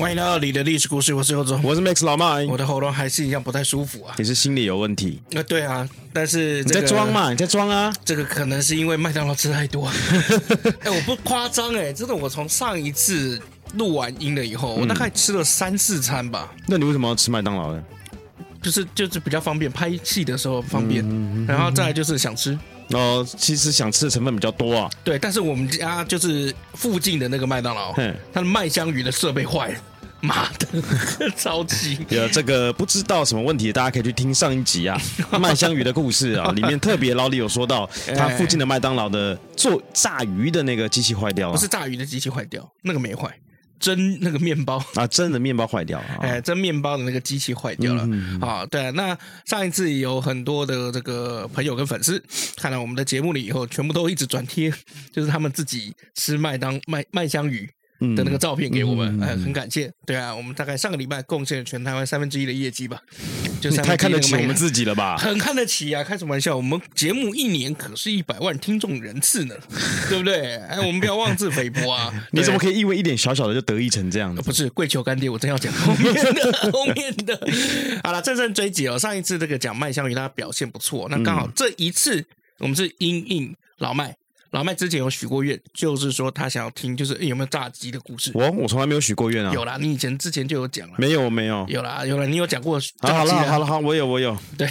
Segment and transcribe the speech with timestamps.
[0.00, 4.14] 欢迎来到你的历史故事，我是尤总，我是 Max 老麦，我的喉咙还是一样不太舒服啊。
[4.16, 5.20] 你是心理有问题？
[5.32, 7.28] 呃，对啊，但是、这个、你在装嘛？
[7.28, 7.92] 你在装啊？
[8.02, 9.92] 这个可能是因为麦当劳吃太多。
[10.80, 13.38] 哎，我不夸张哎，真的，我从上一次
[13.74, 16.50] 录完音了以后，我大概吃了三四餐吧。
[16.56, 17.84] 嗯、那你为什么要吃麦当劳呢？
[18.62, 22.58] 就是就是比较方便，拍戏的时候方便，嗯、然后再来就是想吃。
[22.92, 24.90] 哦，其实想吃的成分比较多啊。
[25.04, 27.92] 对，但是我们家就是附近的那个麦当劳，
[28.32, 29.80] 它的麦香鱼的设备坏了。
[30.22, 31.98] 妈的， 超级！
[32.08, 35.00] 有这个不知道什么问题，大家可以去听上一集啊，
[35.40, 43.34] 麦香鱼的故事啊，里面特别老李有说到，他附近的麦当劳的做炸鱼的那个机器坏掉了，不是炸鱼的机器坏掉，那个没坏，
[43.78, 44.82] 蒸那个面包。
[44.94, 48.08] 啊，蒸的面包坏掉了，哎，蒸面包的那个机器坏掉了。
[48.40, 52.22] 啊，对，那上一次有很多的这个朋友跟粉丝
[52.56, 54.72] 看了我们的节目了以后，全部都一直转贴，
[55.12, 57.68] 就是他们自己吃麦当麦麦香鱼。
[58.00, 59.92] 的那个照片给我们，哎，很感谢。
[60.06, 63.00] 对啊，我们大概上个礼拜贡献了全台湾三分之一的业绩吧。
[63.60, 65.18] 就太看得起我们自己了吧？
[65.18, 66.02] 很看得起啊！
[66.02, 66.56] 开什么玩笑？
[66.56, 69.54] 我们节目一年可是一百万听众人次呢，
[70.08, 70.56] 对不对？
[70.56, 72.10] 哎，我们不要妄自菲薄啊！
[72.32, 74.40] 你怎么可以因为一点小小的就得意成这样子？
[74.40, 77.38] 不是跪求干爹，我真要讲后面的后面的。
[78.02, 78.98] 好了，正正追击哦。
[78.98, 81.06] 上一次这个讲麦香鱼，他表现不错。
[81.10, 82.24] 那刚好这一次
[82.60, 84.16] 我们是因应老麦。
[84.50, 88.32] 老麦之前有许过愿，就是说他想要听，就是有没有炸鸡的故事。
[88.34, 89.52] 我我从来没有许过愿啊。
[89.54, 90.94] 有啦，你以前之前就有讲了。
[90.98, 91.64] 没有，没有。
[91.68, 92.80] 有啦，有啦，你有讲过。
[93.00, 94.36] 好了，好了，好，我有，我有。
[94.58, 94.68] 对，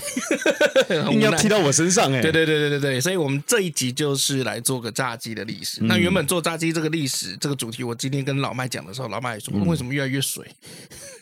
[1.13, 2.21] 硬要踢到我身上哎。
[2.21, 5.81] 对对对对对对，所以我们这一集就是来做个炸鸡的历史。
[5.83, 10.45] 那原本做炸鸡这个历史这个主题，我今天跟老麦讲的时候，老麦也说为什么越来越水？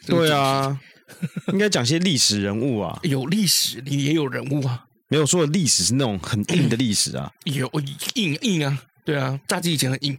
[0.07, 0.79] 对啊，
[1.53, 2.99] 应该讲些历史人物啊。
[3.03, 4.86] 有历史，你也有人物啊。
[5.07, 7.31] 没有说的历史是那种很硬的历史啊。
[7.45, 7.69] 有
[8.15, 8.83] 硬硬啊。
[9.05, 10.17] 对啊，炸鸡以前很硬，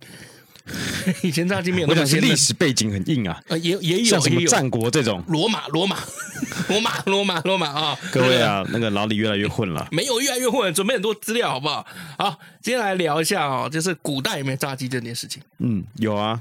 [1.23, 2.01] 以前炸鸡没有那么。
[2.01, 5.99] 我想是历史背景很硬啊，呃，也也有，像什么战国这种，罗马，罗马，
[6.71, 7.99] 罗马，罗马，罗马啊！
[8.11, 11.87] 各位啊，那个老李越来越混了， 没有越来越混，准备很多资料好不好？
[12.17, 15.43] 好，接下来聊一下哦，就是古代有没有炸鸡这件事情？
[15.59, 16.41] 嗯，有啊。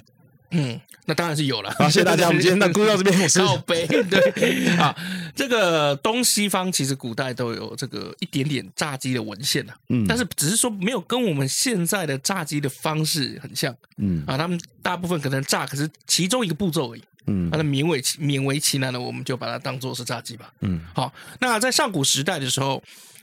[0.52, 1.70] 嗯，那当然是有了。
[1.78, 2.28] 好，谢谢大家。
[2.28, 3.86] 我们今天 那故事到这边，我是靠背。
[3.86, 4.96] 对啊，
[5.36, 22.82] 这个东西方其实古代都有这个一点点炸鸡的文献的，嗯，但是只是说没有跟我们现在的炸鸡的方式很像，嗯啊，他们大部分可能炸，可是其中一个步骤而已，嗯，它的勉为其勉为其难的，我们就把它当做是炸鸡吧，嗯，好，那在上古时代的时候。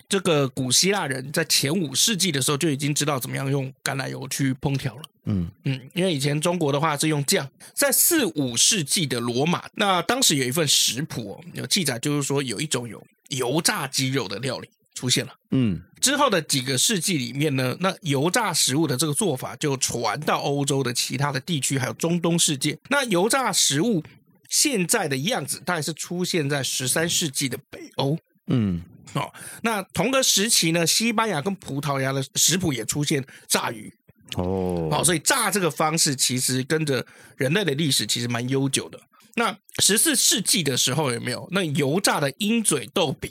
[0.08, 5.02] 这个古希腊人在前五世纪的时候就已经知道怎么样用橄榄油去烹调了。
[5.26, 7.48] 嗯嗯，因为以前中国的话是用酱。
[7.72, 15.34] 在四五世纪的罗马，那当时有一份食谱哦，有记载，就是说有一种有油炸鸡肉的料理出现了。
[15.52, 22.78] 嗯，之后的几个世纪里面呢，那油炸食物的这个做法就传到欧洲的其他的地区，还有中东世界。
[22.90, 24.04] 那油炸食物
[24.50, 28.18] 现在的样子，大概是出现在十三世纪的北欧。
[28.48, 28.82] 嗯。
[29.12, 29.32] 哦，
[29.62, 33.92] 那同个时期呢，西班牙跟葡萄牙的食谱也出现炸鱼。
[34.36, 37.06] 哦，好，所以炸这个方式其实跟着
[37.36, 38.98] 人类的历史其实蛮悠久的。
[39.36, 43.30] 那十四世纪的时候有没有那油炸的鹰嘴豆饼？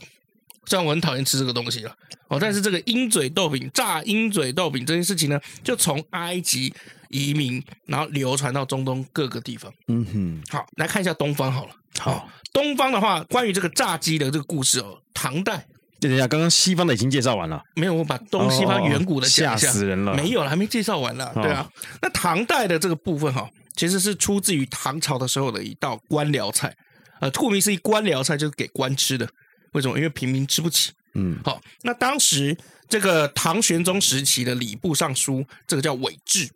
[0.65, 1.93] 虽然我很讨厌吃这个东西了，
[2.29, 6.73] 哦，但是这个鹰嘴豆饼炸鹰嘴豆饼这件事情呢，就从埃及
[7.09, 9.73] 移民，然后流传到中东各个地方。
[9.89, 11.75] 嗯哼，好，来看一下东方好了。
[11.99, 15.65] 好，东方的话，关于这个炸鸡的这个故事哦，唐代。
[15.99, 21.69] 等一下，刚刚西方的已经介绍完了，没有，我把东西方远古的讲一下，吓死人了，没有了，还没介绍完了，对啊。
[22.01, 26.75] 那唐代的这个部分哈，其实是出自于唐朝的时候的一道官僚菜，
[27.21, 29.25] 呃，顾名思义，官僚菜就是给官吃的，
[29.71, 29.95] 为什么？
[29.97, 30.91] 因为平民吃不起。
[31.15, 32.57] 嗯，好，那当时
[32.89, 36.49] 这个唐玄宗时期的礼部尚书，这个叫韦志，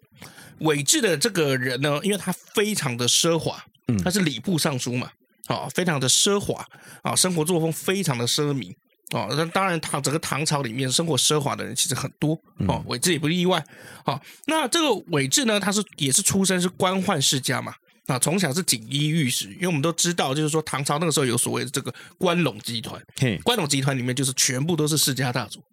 [0.59, 5.09] 韦志的这个人呢，因为他非常的奢华，嗯，他是礼部尚书嘛，
[5.47, 6.63] 啊，非常的奢华
[7.01, 8.73] 啊，生活作风非常的奢靡。
[9.15, 13.63] 啊，那当然，唐整个唐朝里面生活奢华的人其实很多哦，韦志也不例外。
[14.03, 17.73] 好，那这个韦志呢，他是也是出身是官宦世家嘛，
[18.07, 25.63] 啊，从小是锦衣玉食，因为我们都知道，就是说唐朝那个时候有所谓的这个关陇集团，嘿，关陇集团里面就是全部都是世家大族。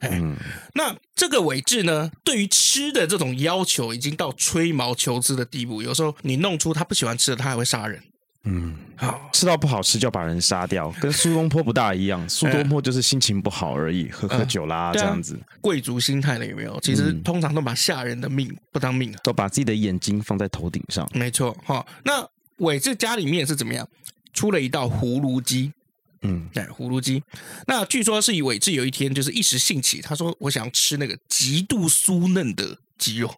[0.00, 0.36] 嗯，
[0.74, 5.80] 那这个韦志呢，对于吃的这种要求已经到吹毛求疵的地步。
[5.80, 8.02] 有时候你弄出他不喜欢吃的，他还会杀人。
[8.46, 12.24] 嗯，好，吃到不好吃就要把人杀掉，跟苏东坡不大一样。
[12.28, 15.38] 苏东坡就是心情不好而已，喝喝酒啦这样子。
[15.62, 16.78] 贵族心态了有没有？
[16.80, 21.08] 其实通常都把下人的命不当命，都把自己的眼睛放在头顶上。
[21.14, 21.84] 没错，哈。
[22.04, 23.88] 那伟志家里面是怎么样？
[24.34, 25.72] 出了一道葫芦鸡。
[26.20, 27.22] 嗯，对，葫芦鸡。
[27.66, 33.34] 那据说是以伟志有一天就是一时兴起，他说我想要吃那个极度酥嫩的鸡肉，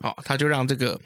[0.00, 1.00] 好，他就让这个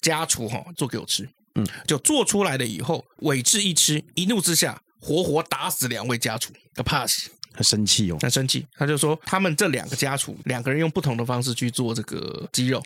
[0.00, 1.28] 家厨哈做给我吃。
[1.56, 8.66] 嗯，就做出来了以后，韦志一吃，一怒之下活活打死两位家厨，他怕死，很生气哦，很生气。
[8.76, 12.82] 他就说他们这两个家厨两个人用不同的方式去做这个鸡肉，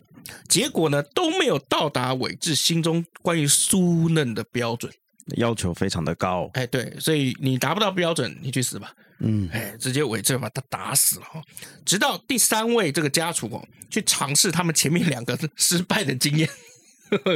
[0.48, 4.92] 结果呢都没有到达韦志心中关于酥嫩的标准。
[5.36, 11.40] 要求非常的高，哎，对，所以你达不到标准，你去死吧，嗯，哎，直接韦志把他打死了哈。
[11.84, 16.50] 直到第三位这个家厨哦，去尝试他们前面两个失败的经验，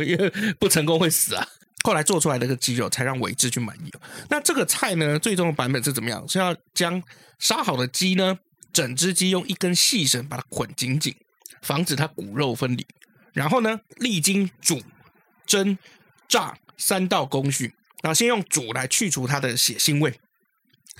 [0.06, 1.46] 因为不成功会死啊。
[1.84, 3.92] 后来做出来的个鸡肉才让韦志去满意。
[4.30, 6.26] 那这个菜呢，最终的版本是怎么样？
[6.26, 7.02] 是要将
[7.38, 8.38] 杀好的鸡呢，
[8.72, 11.14] 整只鸡用一根细绳把它捆紧紧，
[11.60, 12.86] 防止它骨肉分离，
[13.34, 14.82] 然后呢，历经煮、
[15.44, 15.76] 蒸、
[16.26, 17.74] 炸三道工序。
[18.02, 20.20] 然后先用煮来去除它的血腥味，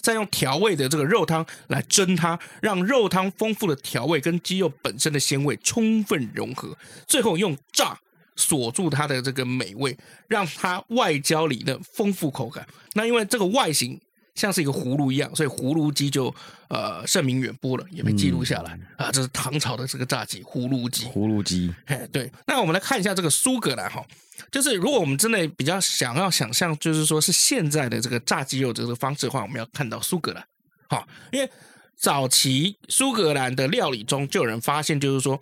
[0.01, 7.99] 再用调味的这个肉汤来蒸它，让肉汤丰富的调味跟鸡肉本身的鲜味充分融合，最后用炸
[8.37, 9.97] 锁住它的这个美味，
[10.29, 12.67] 让它外焦里嫩，丰富口感。
[12.95, 14.01] 那因为这个外形。
[14.35, 16.27] 像是一个葫芦一样，所以葫芦鸡就
[16.67, 19.13] 呃盛名远播了，也被记录下来、嗯、啊。
[19.13, 21.05] 这是唐朝的这个炸鸡，葫芦鸡。
[21.05, 22.29] 葫芦鸡，哎，对。
[22.45, 24.05] 那我们来看一下这个苏格兰哈，
[24.51, 30.45] 就是如果我们真的比较想要想象，就是说是现在的这个炸鸡肉这个方式的话，我们要看到苏格兰。
[30.89, 31.49] 好，因为
[31.97, 35.41] 早期苏格兰的料理中就有人发现，就是说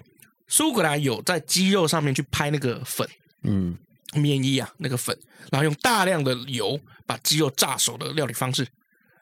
[0.53, 3.09] 苏格兰有在鸡肉上面去拍那个粉，
[3.45, 3.75] 嗯，
[4.13, 5.19] 面衣啊那个粉，
[5.51, 8.69] 然后用大量的油把鸡肉炸熟的料理方式。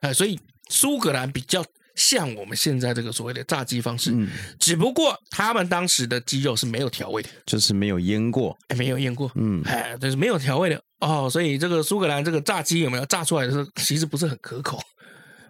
[0.00, 0.36] 哎，所以
[0.70, 4.28] 苏格兰比较像我们现在这个所谓的炸鸡方式，嗯，
[4.58, 10.82] 只不过他们当时的鸡肉是没有调味的，就是没有腌过，哎，没有腌过，嗯，哎，就是没有调味的。
[10.98, 14.80] 哦，所以这个苏格兰这个炸鸡有没有炸出来的时候，其实不是很可口，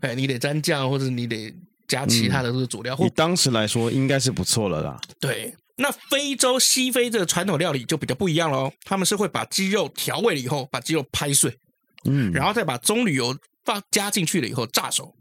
[0.00, 1.50] 哎，你得沾酱或者你得
[1.88, 2.94] 加其他的这个佐料。
[2.98, 5.00] 以、嗯、当时来说，应该是不错了啦。
[5.18, 11.58] 对，那非洲西非这个传统料理就比较不一样喽，他们是会把鸡肉调味了以后，把鸡肉拍碎，
[12.04, 13.36] 嗯，然后再把棕榈油。
[13.62, 15.14] 放加进去了以后炸熟，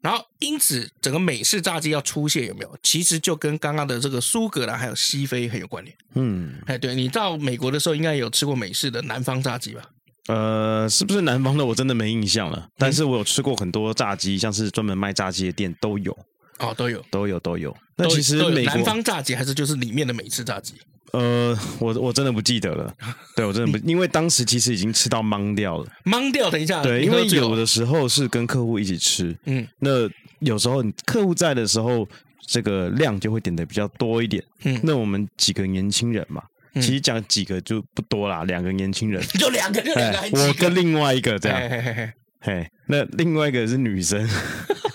[0.00, 2.78] 然后因此整个美式炸鸡要出现有没有？
[2.82, 5.94] 其实就跟刚刚的这个苏格兰还有西非很有关联。
[6.14, 9.82] 嗯，哎，对，你到美国的时候应该有吃过美式的南方炸鸡吧？
[10.28, 12.66] 呃，是不是南方的我真的没印象了。
[12.78, 16.18] 但是我有吃过很多炸鸡，像是专门卖炸鸡的店都有。
[16.62, 17.76] 哦，都有，都有，都有。
[17.96, 20.74] 那其实美国南方炸鸡还是就是里面的美式炸鸡？
[21.12, 22.94] 呃，我我真的不记得了，
[23.36, 25.86] 对我真的不，因为当时其实已经吃到懵掉了。
[26.06, 32.08] 懵掉，等一下，对，因为有的时候是跟客户一起吃，嗯，那有时候客户在的时候，
[32.46, 36.42] 这个量就会点的比较多一点，嗯，那我们几个年轻人嘛，
[36.76, 44.26] 其实讲几个就不多啦，两个年轻人， 就两个，就两个，我跟另外一个这样，嘿嘿嘿，嘿，那另外一个是女生，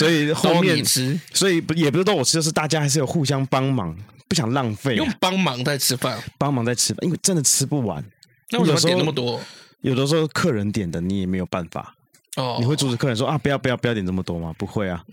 [0.00, 3.96] 所以后面吃， 所以不也不是都我吃，就是大家还是有互相帮忙。
[4.28, 8.00] 不想浪费、啊，用帮忙在吃饭，帮忙在吃饭，因为真的吃不完。
[8.50, 9.40] 那为什么点那么多？
[9.80, 11.96] 有的时候客人点的，你也没有办法。
[12.36, 14.54] 哦，你会阻止客人说啊，不要不要不要点这么多吗？
[14.56, 15.04] 不会啊。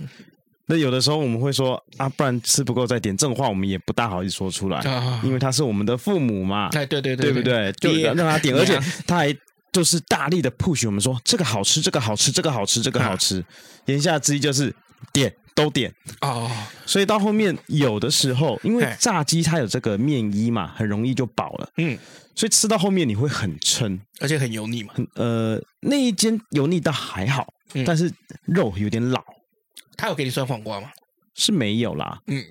[0.67, 3.17] 那有的时候我们会说啊，不然吃不够再点。
[3.17, 6.69] 这种话我们也不大好意思说出来，哦、因为他是我们的父母嘛。
[6.73, 7.71] 哎，对对对，对不对？
[7.79, 9.35] 就让他点，而且 他还
[9.71, 13.43] 就是大力的 push 我们说这个好吃，这个好吃，这个好吃，这个好吃。
[13.87, 14.71] 言下之意就是
[15.11, 15.33] 点。
[15.57, 16.47] 都点哦，
[16.85, 21.67] 所以到后面有的时候，因为炸鸡它有这个面衣嘛，很容易就饱了。
[21.77, 21.97] 嗯，
[22.35, 24.93] 所以吃到后面你会很撑，而且很油腻嘛。
[25.15, 28.13] 呃，那一间油腻倒还好，嗯，但是
[28.45, 29.19] 肉有点老。
[29.95, 30.91] 他有给你酸黄瓜吗？
[31.33, 32.19] 是没有啦。
[32.27, 32.43] 嗯，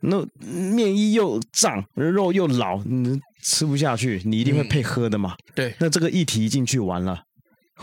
[0.00, 5.36] 那面衣又胀，肉又老，你吃不下去，你一定会配喝的嘛。
[5.48, 7.24] 嗯，对，那这个一提进去完了。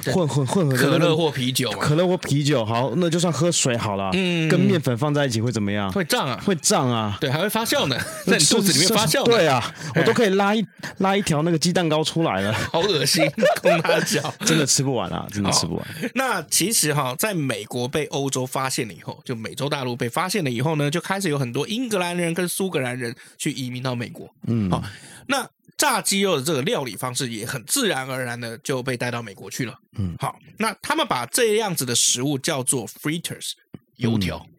[0.06, 4.10] 混混混合可乐或啤酒，可乐或啤酒，好，那就算喝水好了。
[4.14, 5.92] 嗯，跟面粉放在一起会怎么样？
[5.92, 9.24] 会胀啊，会胀啊，对，还会发酵呢， 在你肚子里面发酵。
[9.24, 10.66] 对啊，我都可以拉一
[11.00, 13.30] 拉一条那个鸡蛋糕出来了，好恶心，
[13.62, 15.88] 空拉脚，真的吃不完啊，真的吃不完。
[16.16, 24.30] 那其实哈，在美国被欧洲发现了以后，就美洲大陆被发现了以后呢，就开始有很多英格兰人跟苏格兰人去移民到美国。
[24.48, 24.82] 嗯，好，
[25.28, 25.48] 那
[25.78, 29.80] 炸鸡肉的这个料理方式也很自然而然的就被带到美国去了。
[29.98, 33.52] 嗯，好，那他们把这样子的食物叫做 fritters
[33.96, 34.46] 油条。
[34.50, 34.54] 嗯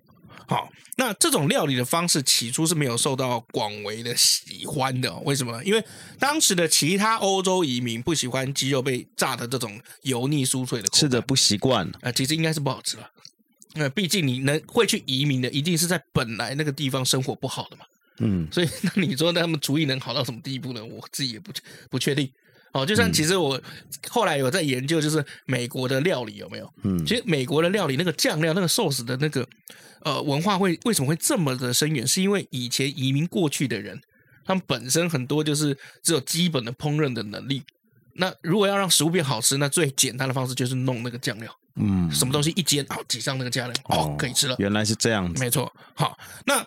[0.51, 5.63] 好，那这种料理的方式起初是没有受到广为的喜欢的，为什么呢？
[5.63, 5.85] 因为
[6.19, 13.07] 当时的其他欧洲移民不喜欢鸡肉被炸的这种油腻酥脆的口，吃的不习惯啊、呃，其实应该是不好吃了。
[13.75, 17.85] 那毕竟你能会去移民的，一定是在本来那个地方生活不好的嘛。
[18.21, 20.85] 嗯，所以 那你说他们厨艺能好到什么地步呢？
[20.85, 21.53] 我自己也不
[21.91, 22.31] 不确定。
[22.73, 23.61] 哦，就像其实我
[24.11, 26.75] 后来有在研究，就是美国的料理有没有？
[26.83, 29.49] 嗯，其实美国的料理那个酱料、那个寿司的那个
[30.03, 32.07] 呃文化会为什么会这么的深远？
[32.07, 33.99] 是因为以前移民过去的人，
[34.45, 37.63] 他们本身很多就是只有基本的烹饪的能力。
[38.21, 41.51] 那如果要让食物变好吃，那最简单的方式就是弄那个酱料。
[41.77, 44.57] 嗯，什么东西一煎，好挤上那个酱料，哦，可以吃了。
[44.59, 45.73] 原来是这样子，没错。
[45.95, 46.67] 好，那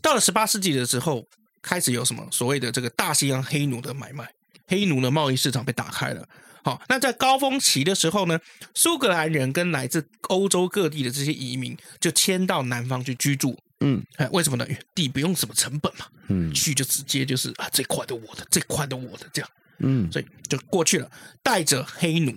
[0.00, 1.26] 到了十八世纪的时候，
[1.62, 4.28] 开始有什么所谓的这个大西洋黑奴的买卖。
[4.66, 6.28] 黑奴的贸易市场被打开了。
[6.62, 8.38] 好，那在高峰期的时候呢，
[8.74, 13.58] 苏格兰人跟来自欧洲各地的这些移民就迁到南方去居住。
[13.80, 14.66] 嗯，哎，为什么呢？
[14.94, 16.04] 地不用什么成本嘛。
[16.28, 19.50] 嗯，去就直接就是啊，这块的我的，这块的我的这样。
[19.78, 21.10] 嗯，所以就过去了，
[21.42, 22.34] 带着黑奴，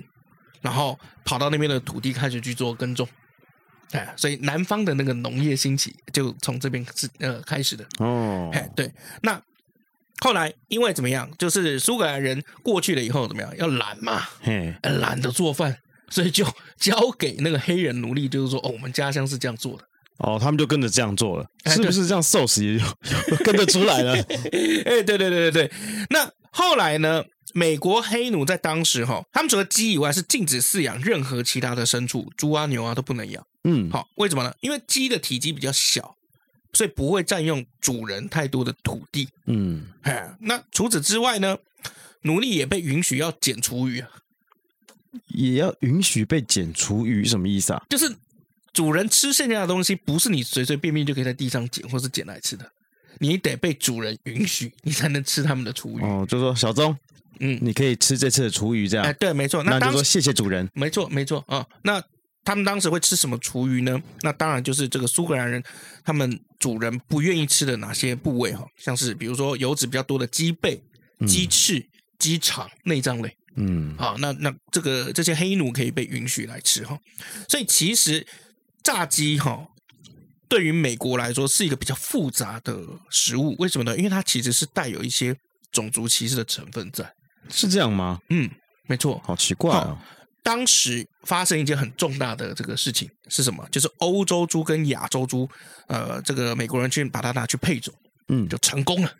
[0.61, 3.05] 然后跑到那边的土地开始去做耕种。
[3.91, 7.85] 哎，所以南方的那个农业兴起就从这边是呃开始的。
[7.99, 9.41] 哦，哎，对，那。
[10.23, 15.75] 后来因为怎么样，就是苏格兰人过去了以后怎么样，要懒嘛，嘿，懒得做饭，
[16.11, 16.45] 所以就
[16.77, 19.83] 交给那个黑人奴隶，就是说，哦，我们家乡是这样做的，
[20.19, 22.85] 哦，他们就跟着这样做了，是不是这样寿司也就
[23.37, 24.13] 跟着出来了？
[24.85, 25.71] 哎，对对对对对。
[26.11, 27.23] 那后来呢，
[27.55, 33.43] 美国黑奴在当时哈，他们除了鸡以外，是禁止饲养任何其他的牲畜，猪啊牛啊都不能养。
[33.63, 34.53] 嗯，好，为什么呢？
[34.61, 36.15] 因为鸡的体积比较小。
[36.73, 39.27] 所以不会占用主人太多的土地。
[39.45, 41.57] 嗯，哎，那除此之外呢，
[42.21, 44.07] 奴隶也被允许要捡厨余啊，
[45.27, 47.83] 也要允许被捡厨余，什么意思啊？
[47.89, 48.15] 就是
[48.71, 52.71] 主人吃剩下的东西，不是你随随便便就可以在地上捡或是捡来吃的，
[53.19, 56.01] 你得被主人允许，你才能吃他们的厨余。
[56.01, 56.97] 哦，就说小钟，
[57.41, 59.05] 嗯，你可以吃这次的厨余，这样。
[59.05, 59.61] 哎，对，没错。
[59.61, 60.69] 那就说谢谢主人。
[60.73, 61.67] 没错，没错啊，哦。
[61.81, 62.01] 那。
[62.43, 64.01] 他们当时会吃什么厨余呢？
[64.21, 65.63] 那当然就是这个苏格兰人
[66.03, 70.81] 他们主人不愿意吃的哪些部位哈，像是比如说油脂比较多的鸡背、
[71.27, 71.85] 鸡翅、
[72.17, 73.37] 鸡肠、内脏类。
[73.55, 76.97] 嗯，好，那那这个这些黑奴可以被允许来吃哈。
[77.49, 78.25] 所以其实
[78.81, 79.67] 炸鸡哈，
[80.47, 83.55] 对于美国来说是一个比较复杂的食物。
[83.59, 83.95] 为什么呢？
[83.97, 85.35] 因为它其实是带有一些
[85.71, 87.13] 种族歧视的成分在。
[87.49, 88.19] 是这样吗？
[88.29, 88.49] 嗯，
[88.87, 89.21] 没错。
[89.25, 90.01] 好奇怪啊。
[90.43, 93.67] 当时发生一件很重大的这个事情是什么？
[93.71, 95.47] 就是欧洲猪跟亚洲猪，
[95.87, 97.93] 呃，这个美国人去把它拿去配种，
[98.27, 99.13] 嗯，就成功了，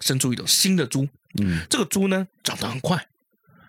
[0.00, 1.08] 生出一种新的猪，
[1.40, 3.04] 嗯，这个猪呢长得很快，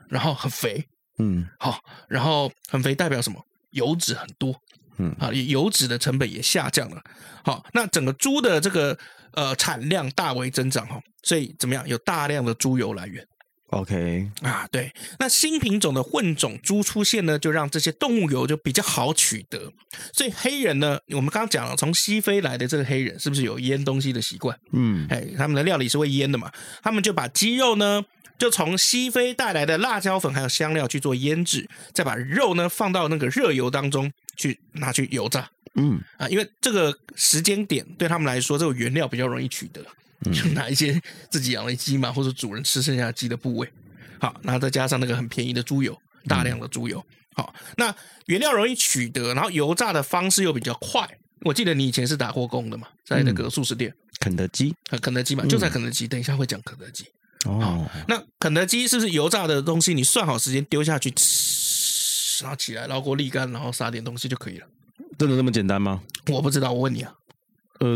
[0.07, 3.43] 然后很肥，嗯，好，然后很肥代表什么？
[3.71, 4.55] 油脂很多，
[4.97, 7.01] 嗯，啊，油脂的成本也下降了，
[7.43, 8.97] 好，那整个猪的这个
[9.33, 11.87] 呃产量大为增长哈，所以怎么样？
[11.87, 13.27] 有大量的猪油来源。
[13.69, 19.73] OK 啊，对，那新品种的混种猪出现呢，就让这些动物油就比较好取得。
[20.13, 24.57] 所以黑人呢，我们刚刚讲了，从西非来的这个黑人是不是有腌东西的习惯？
[24.71, 26.49] 嗯，哎，他们的料理是会腌的嘛？
[26.81, 28.05] 他们就把鸡肉呢，
[28.39, 35.49] 就从西非带来的辣椒粉还有香料去做腌制，再把肉呢放到那个热油当中去拿去油炸。
[35.75, 39.81] 嗯，啊，因为这个时间点对他们来说，这个原料比较容易取得。
[40.33, 43.71] 就拿一些自己养的鸡嘛，或者主人吃剩下的鸡的部位，
[44.19, 45.95] 好，然后再加上那个很便宜的猪油，
[46.27, 47.03] 大量的猪油，
[47.35, 47.93] 好，那
[48.25, 51.07] 原料容易取得，然后油炸的方式又比较快。
[51.41, 56.07] 我记得你以前是打过工的嘛，在那个素食店，肯德基，肯德基嘛，就在肯德基。
[56.07, 57.05] 等一下会讲肯德基。
[57.45, 59.93] 哦，那肯德基是不是油炸的东西？
[59.93, 61.13] 你算好时间丢下去，
[62.41, 64.67] 然后起来捞锅沥干，然后撒点东西就可以了？
[65.19, 66.01] 真的这么简单吗？
[66.29, 67.13] 我不知道，我问你啊。
[67.81, 67.95] 呃。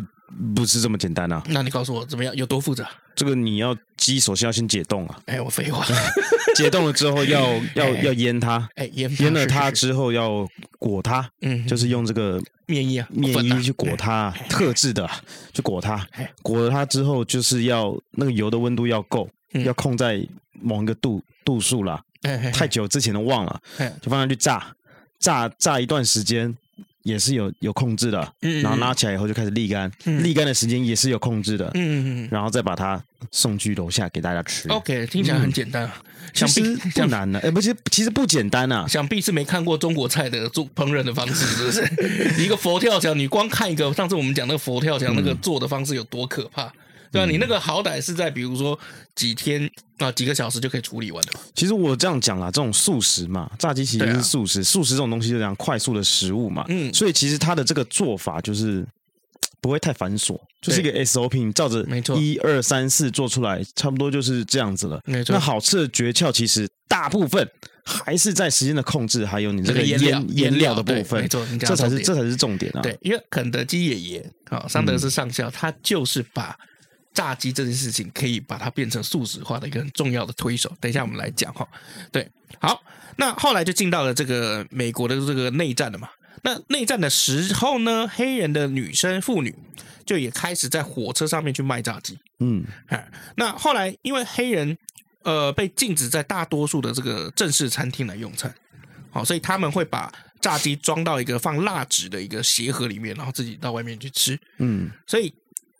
[0.55, 1.41] 不是这么简单啊！
[1.49, 2.35] 那你告诉我怎么样？
[2.35, 2.89] 有多复杂？
[3.15, 5.19] 这个你要鸡首先要先解冻啊！
[5.25, 5.85] 哎，我废话，
[6.55, 10.47] 解冻了之后要 要要腌它，哎，腌腌了它之后要
[10.79, 15.09] 裹它，嗯，就是用这个面衣啊，面衣去裹它，特制的
[15.53, 16.07] 去裹它，
[16.41, 19.29] 裹了它之后就是要那个油的温度要够，
[19.65, 22.01] 要控在某一个度度数啦，
[22.53, 23.61] 太久之前都忘了，
[24.01, 24.73] 就放上去炸，
[25.19, 26.55] 炸炸一段时间。
[27.03, 34.69] 也是有有控制的，嗯，然后拿起来以后就开始沥干，嗯，沥干的时间也是有控制的，嗯，然后再把它送去楼下给大家吃。
[34.69, 36.01] OK，听起来很简单，啊，
[36.33, 37.39] 想必不难呢。
[37.43, 38.87] 哎，不是，其实不简单啊。
[38.87, 41.81] 想必是没看过中国菜的做烹饪的方式，是不是？
[42.43, 46.71] 一个佛跳墙，你光看一个，上次我们讲那个佛跳墙那个做的方式有多可怕，
[47.11, 47.25] 对啊？
[47.25, 48.77] 你那个好歹是在比如说
[49.15, 51.33] 几天啊几个小时就可以处理完的。
[51.55, 56.65] 其实我这样讲啦，这种速食嘛，炸鸡其实是速食，速食这种东西就这样快速的食物嘛。
[56.69, 58.85] 嗯，所以其实它的这个做法就是
[59.59, 65.01] 不会太繁琐，就是一个 SOP，你照着没错一二三四做出来，差不多就是这样子了。
[65.05, 67.49] 没错，那好吃的诀窍其实大部分。
[67.83, 69.99] 还是在时间的控制，还有你这个腌
[70.37, 72.81] 腌料的部分，没错，这才是这才是重点啊！
[72.81, 76.55] 对，因为肯德基爷爷啊，桑德斯上校，嗯、他就是把
[77.13, 80.71] 炸鸡这件事情可以把它变成素食化的一个很重要的推手。
[80.79, 81.67] 等一下我们来讲哈。
[82.11, 82.81] 对，好，
[83.17, 86.09] 那后来就进到了这个美国的这个内战了嘛。
[86.43, 89.55] 那内战的时候呢，黑人的女生妇女
[90.05, 92.17] 就也开始在火车上面去卖炸鸡。
[92.39, 92.65] 嗯，
[93.35, 94.77] 那后来因为黑人。
[95.23, 98.51] 呃，被禁止在大多数的这个正式餐厅来用餐，
[99.11, 104.35] 好，所以他们会把炸鸡装到一个放蜡纸的一个鞋盒里面，然后自己到外面去吃。
[104.57, 105.31] 嗯，所以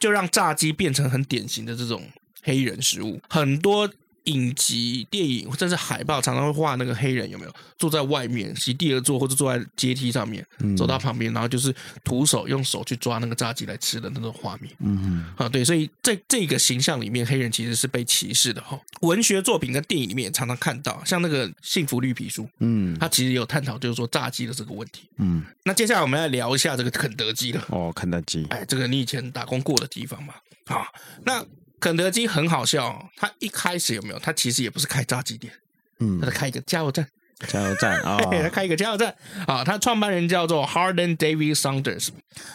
[0.01, 2.09] 就让炸鸡变成很典型的这种
[2.43, 3.89] 黑人食物，很多。
[4.25, 10.45] 影集、电影，甚至海报，常常会画那个黑人有没有坐在外面席地而坐，或者坐在阶梯上面，
[10.77, 11.73] 走到旁边，然后就是
[12.03, 14.71] 徒手用手去抓那个炸鸡来吃的那种画面。
[14.79, 18.79] 嗯嗯，啊，对，所以在这个形象里面，黑人其实是被歧视的哈。
[19.01, 25.09] 文学作品跟电影里面也常常看到，像那个《幸福绿皮书》，嗯，他其实有探讨就是说炸鸡的这个问题。
[25.17, 27.65] 嗯，那接下来我们来聊一下这个肯德基了。
[27.69, 30.35] 哦，肯德基，哎，这个你以前打工过的地方嘛。
[30.65, 30.85] 啊，
[31.25, 31.43] 那。
[31.81, 34.19] 肯德基很好笑，他一开始有没有？
[34.19, 35.51] 他其实也不是开炸鸡店，
[35.99, 37.05] 嗯，他是开一个加油站，
[37.47, 39.13] 加油站 啊，他开一个加油站
[39.47, 39.63] 啊。
[39.63, 42.09] 他创办人叫做 Harden David Saunders。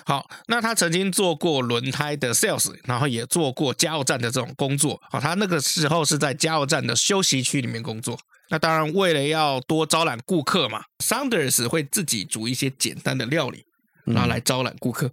[0.04, 5.02] 好，那他曾经做过轮胎的 sales，然后也做过加油站的这种工作。
[5.10, 8.16] 好，他那个时候是在加油站的休息区里面工作。
[8.48, 13.64] 那当然，为了要多招揽顾客嘛，Saunders 会自己煮一些简单的料理，
[14.04, 15.10] 然后来招揽顾客。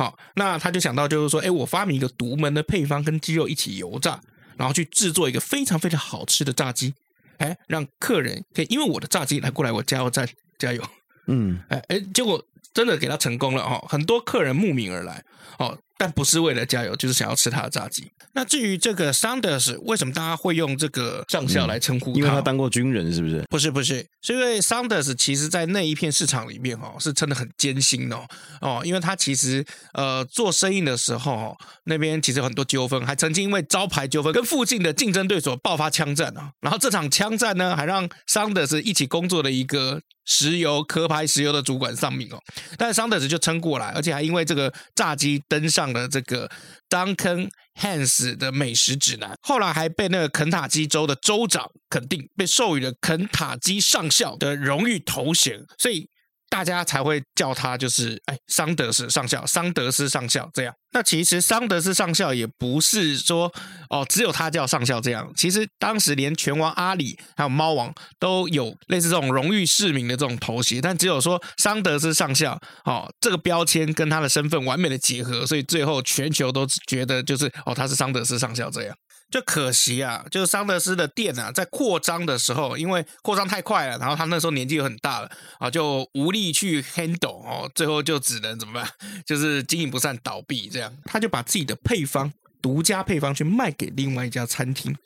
[0.00, 4.18] 好，那他就想到，就是说，哎，我发明一个独门的配方，跟鸡肉一起油炸，
[4.56, 6.94] 然后去制作一个非常非常好吃的炸鸡，
[7.36, 10.26] 哎，让客人可以因为我的炸鸡来过来我加油站
[10.58, 10.82] 加油，
[11.26, 12.42] 嗯，哎哎，结果
[12.72, 15.22] 真的给他成功了哦，很多客人慕名而来，
[15.58, 15.76] 哦。
[16.00, 18.10] 但不是为了加油，就是想要吃他的炸鸡。
[18.32, 22.18] 那至于这个 Saunders，为什么大家会用这个上校来称呼他？
[22.18, 23.44] 因为他当过军人，是不是？
[23.50, 28.24] 不是，不是，是因为 Saunders 其实在那一片市场里面哦，是真的很艰辛哦
[28.62, 36.50] 哦，因为他其实呃做生意的时候，哦那边其实有很多纠纷，还曾经因为招牌纠纷跟附近的竞争对手爆发枪战啊。
[36.62, 42.40] 然后这场枪战呢，还让 Saunders 一起工作的一个石油壳牌石油的主管丧命哦。
[42.78, 45.89] 但是 Saunders 就撑过来，而且还因为这个炸鸡登上。
[45.92, 46.50] 的这个
[46.88, 47.48] Duncan
[47.80, 56.08] Hens 的美食指南，后来还被那个肯塔基州的州长肯定，被授予了肯塔基上校的荣誉头衔，所以。
[56.50, 60.74] 大家才会叫他就是哎，桑德斯上校，桑德斯上校这样。
[60.92, 63.50] 那其实桑德斯上校也不是说
[63.88, 65.32] 哦，只有他叫上校这样。
[65.36, 78.96] 其实当时连拳王阿里还有猫王都有类似这种荣誉市民的这种头衔，但只有说桑德斯上校哦，这个标签跟他的身份完美的结合，所以最后全球都觉得就是哦，他是桑德斯上校这样。
[79.30, 88.90] 就可惜啊，就是桑德斯的店啊，在扩张的时候，因为扩张太快了，然后他那时候年纪又很大了啊，就无力去 handle 哦，最后就只能怎么办？
[89.24, 90.92] 就是经营不善倒闭这样。
[91.04, 94.96] 他就把自己的配方，独家配方去卖给另外一家餐厅，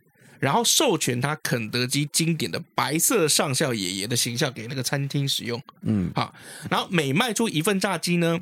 [0.40, 5.62] 然后授权他肯德基经典的白色上校爷爷的形象给那个餐厅使用。
[5.82, 6.34] 嗯，好，
[6.70, 8.40] 然后每卖出一份炸鸡呢，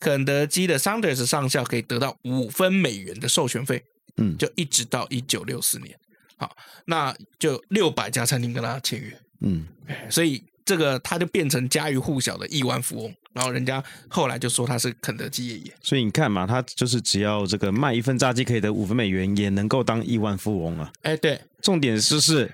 [0.00, 3.84] 肯德基的桑德斯上校可以得到五分美元的授权费。
[4.20, 5.98] 嗯，就一直到一九六四年，
[6.36, 6.54] 好，
[6.84, 9.66] 那就六百家餐厅跟他签约，嗯，
[10.08, 15.74] 所以这个他就变成家喻户晓的亿万富翁，然后人家后来就说他是肯德基爷爷。
[15.82, 20.92] 所以你看嘛，他就是只要这个卖一份炸鸡可以得五分美元，也能够当亿万富翁啊。
[21.02, 22.52] 哎，对，重点是是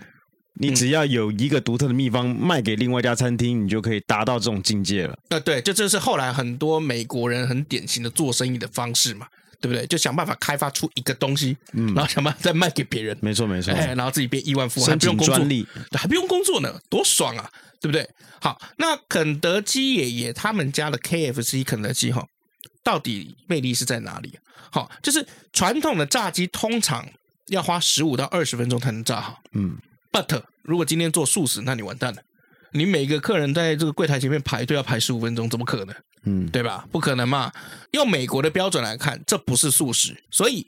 [0.54, 5.18] 你只要有一个独特的秘方卖给另外一家餐厅，你就可以达到这种境界了。
[5.28, 9.26] 呃，对，就这是后来很多美国人很典型的做生意的方式嘛。
[9.60, 9.86] 对不对？
[9.86, 13.16] 就想办法开发出一个东西，嗯，然后想办法再卖给别人。
[13.20, 13.72] 没错，没错。
[13.74, 15.36] 哎，然后自己变亿万富翁，还不用工作，
[15.92, 17.50] 还不用工作呢，多爽啊！
[17.80, 18.08] 对不对？
[18.40, 22.26] 好，那肯德基爷爷他们家的 KFC 肯德基哈，
[22.82, 24.38] 到底魅力是在哪里？
[24.70, 27.06] 好，就是传统的炸鸡通常
[27.48, 29.76] 要花十五到二十分钟才能炸好，嗯
[30.10, 32.22] ，But 如果今天做素食，那你完蛋了。
[32.76, 35.96] 你每个客人在这个柜台前面排队要排十五分钟，怎么可能？
[36.24, 36.86] 嗯，对吧？
[36.90, 37.52] 不可能嘛！
[37.92, 40.66] 用美国的标准来看，这不是素食，所以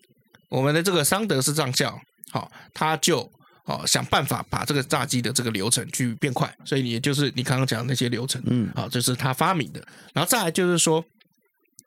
[0.48, 3.28] 我们的这个桑德斯上校，好，他就
[3.64, 9.84] 哦想办法把这个炸鸡的这个流程去变快，所以也就是你刚刚讲的那些流程，嗯，好，这是他发明的。
[10.14, 11.04] 然后再来就是说，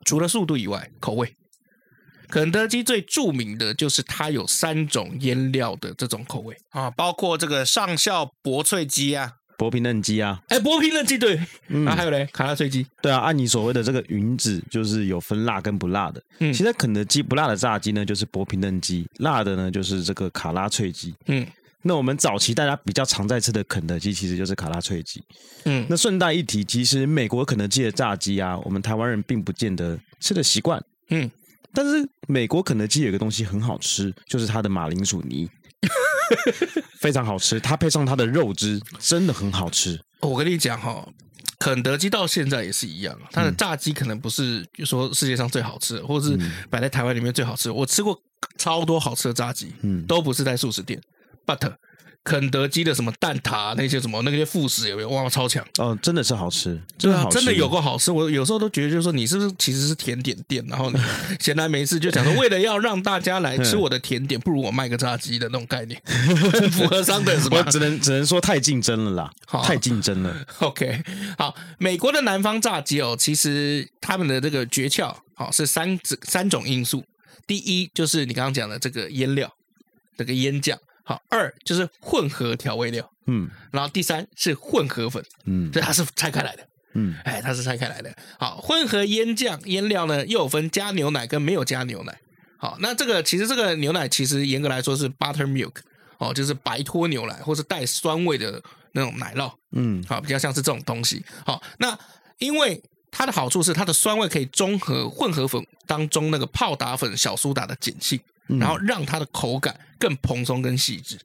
[0.04, 1.34] 除了速度以外，口味。
[2.28, 9.32] 肯德基最著名的就是它有三种腌料的这种口味啊，包括这个上校薄脆鸡啊。
[9.62, 16.20] 薄皮嫩鸡啊，哎，薄皮嫩鸡对，嗯，还有嘞，卡拉脆鸡，对啊，按你所谓的这个云子，就是有分辣跟不辣的。
[16.40, 21.14] 嗯，其实肯德基不辣的炸鸡呢，就是薄皮嫩鸡；辣的呢，就是这个卡拉脆鸡。
[21.26, 21.46] 嗯，
[21.82, 25.22] 那我们早期大家比较常在吃的肯德基，其实就是卡拉脆鸡。
[25.64, 30.84] 嗯，那顺带一提，其实美国肯德基的炸鸡啊，我们台湾人并不见得吃的习惯。
[31.10, 31.30] 嗯，
[31.72, 35.48] 但是美国肯德基有一个东西很好吃，就是它的马铃薯泥。
[37.00, 40.00] 非常好吃，它配上它的肉汁，真的很好吃。
[40.20, 41.06] 我跟你讲哈，
[41.58, 46.38] 肯德基到现在也是一样，它的炸鸡可能不是就说世界上最好吃的，或者是
[46.70, 47.74] 摆在台湾里面最好吃的。
[47.74, 48.18] 我吃过
[48.58, 51.00] 超多好吃的炸鸡，嗯，都不是在素食店
[51.46, 51.72] ，but。
[52.24, 55.08] 肯德基的什么蛋挞那些什么那些副食有没有？
[55.10, 55.98] 哇，超强哦！
[56.00, 58.12] 真的是好吃，真的好吃，真的有个好吃。
[58.12, 60.98] 我有时候都觉得，就是说你是不是其实是甜点店，然后你
[61.40, 66.00] 闲来没事就想说，为了要让大家来吃我的甜点，不如我卖个炸鸡的那种概念，
[66.70, 67.58] 符合商的什么？
[67.62, 70.46] 我只能只能说太竞争了啦，好太竞争了。
[70.60, 71.02] OK，
[71.36, 77.04] 好，美国的南方炸鸡哦，其实他们的这个诀窍好是三三种因素。
[77.48, 79.52] 第一就是你刚刚讲的这个腌料，
[80.16, 80.78] 这个腌酱。
[81.12, 88.10] 好，二就是混合调味料，嗯，然后第三是混合粉，嗯，所以它是拆开来的，嗯，哎，它是拆开来的。
[88.38, 92.18] 好，混合腌酱腌料呢，又有分加牛奶跟没有加牛奶。
[92.56, 95.74] 好，那这个其实这个牛奶其实严格来说是 buttermilk，
[96.16, 101.22] 哦，就是白脱牛奶或是带酸味的那种奶酪，嗯，好，比较像是这种东西。
[101.44, 101.98] 好，那
[102.38, 108.18] 因为它的好处是它的酸味可以中和混合粉当中那个泡打粉小苏打的碱性。
[108.46, 111.18] 然后让它的口感更蓬松、更细致，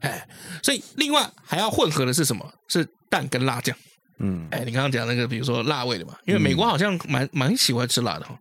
[0.00, 0.26] 哎，
[0.62, 2.52] 所以另外还要混合的是什么？
[2.68, 3.76] 是蛋跟辣酱。
[4.18, 8.38] 嗯，哎，你刚刚讲那个，比如说辣味的嘛，因为美国好像蛮蛮喜欢吃辣的哈。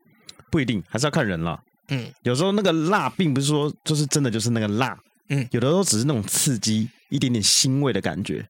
[0.51, 1.59] 不一定，还是要看人啦。
[1.89, 4.97] 嗯，有时候那个辣并不是说就是真的就是那个辣，
[5.29, 8.47] 嗯，有的时候只是那种刺激，一点点腥味的感觉，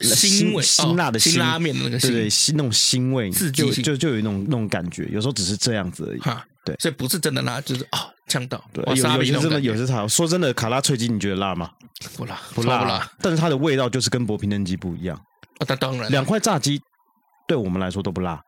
[0.00, 6.20] 腥味，辛辣的辛拉面的那个对对，腥那种腥味，刺激就就就有那种那种感觉，有时候只是这样子而已。
[6.20, 8.13] 哈，对，所以不是真的辣，就是啊。
[8.26, 10.06] 呛到，对，有有些真的有些差。
[10.08, 11.70] 说真的，卡拉脆鸡你觉得辣吗？
[12.16, 13.12] 不辣，不辣，不辣。
[13.20, 15.16] 但是它的味道就是跟薄皮嫩鸡不一样。
[15.58, 16.80] 啊，那当然，两块炸鸡
[17.46, 18.40] 对我们来说都不辣。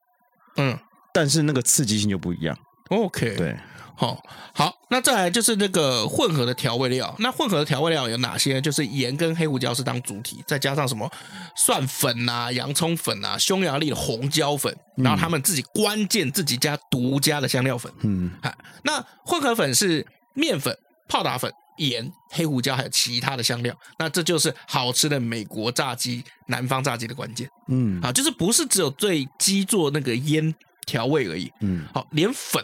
[0.57, 0.79] 嗯，
[1.13, 2.57] 但是那个刺激性就不一样。
[2.89, 3.57] OK，对。
[3.99, 7.15] 好，好，那再来就是那个混合的调味料。
[7.19, 8.61] 那混合的调味料有哪些？
[8.61, 11.11] 就是盐跟黑胡椒是当主体，再加上什么
[11.57, 17.91] 蒜粉啊、洋葱粉啊、匈牙利的红椒粉，然后他们自己关键自己家独家的香料粉。
[18.03, 18.53] 嗯，好，
[18.85, 20.77] 那混合粉是面粉、
[21.09, 23.75] 泡打粉、盐、黑胡椒还有其他的香料。
[23.99, 27.49] 那这就是好吃的美国炸鸡、南方炸鸡的关键。
[27.69, 30.55] 嗯，啊，就是不是只有对鸡做那个腌
[30.87, 31.51] 调味而已。
[31.63, 32.63] 嗯，好，连粉。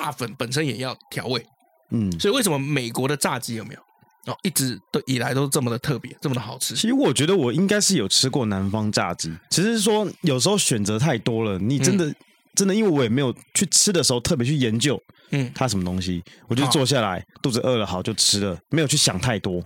[0.00, 1.44] 炸粉本身也要调味，
[1.90, 3.80] 嗯，所以为什么美国的炸鸡有没有？
[4.32, 6.74] 哦，一直都以来都这么的特别，这么的好吃？
[6.74, 12.16] 其实我觉得我应该是有吃过南方炸鸡，只是说有时候选择太多了，你真的、嗯、
[12.54, 14.98] 真的，因为我也没有去吃的时候特别去研究，
[15.32, 19.62] 嗯，它什么东西，我就坐下来，哦、肚子饿了好就吃了，没有去想太多，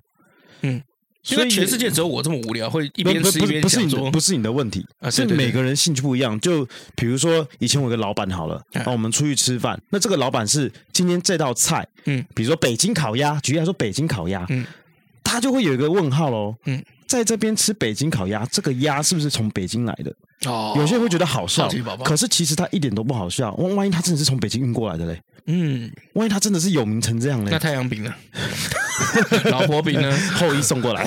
[0.63, 0.83] 嗯。
[1.31, 6.39] 因为全世界只有我这么无聊，会一边吃一边不是你的，不是你的问题，是每个人兴趣不一样。
[6.41, 14.67] 就比如说，以前我有个老板好了，然后我们出去吃饭，那这个老板是今天这道菜，嗯，比如说北京烤鸭，举例来说北京烤鸭，嗯，
[15.23, 20.15] 他就会有一个问号喽，嗯，在这边吃北京烤鸭，这个鸭是不是从北京来的？
[20.47, 21.69] 哦，有些人会觉得好笑，
[22.05, 23.53] 可是其实他一点都不好笑。
[23.55, 25.21] 万万一他真的是从北京运过来的嘞？
[25.47, 27.51] 嗯，万一他真的是有名成这样嘞？
[27.51, 28.15] 那太阳饼呢？
[29.51, 30.17] 老婆饼呢？
[30.37, 31.05] 后羿送过来。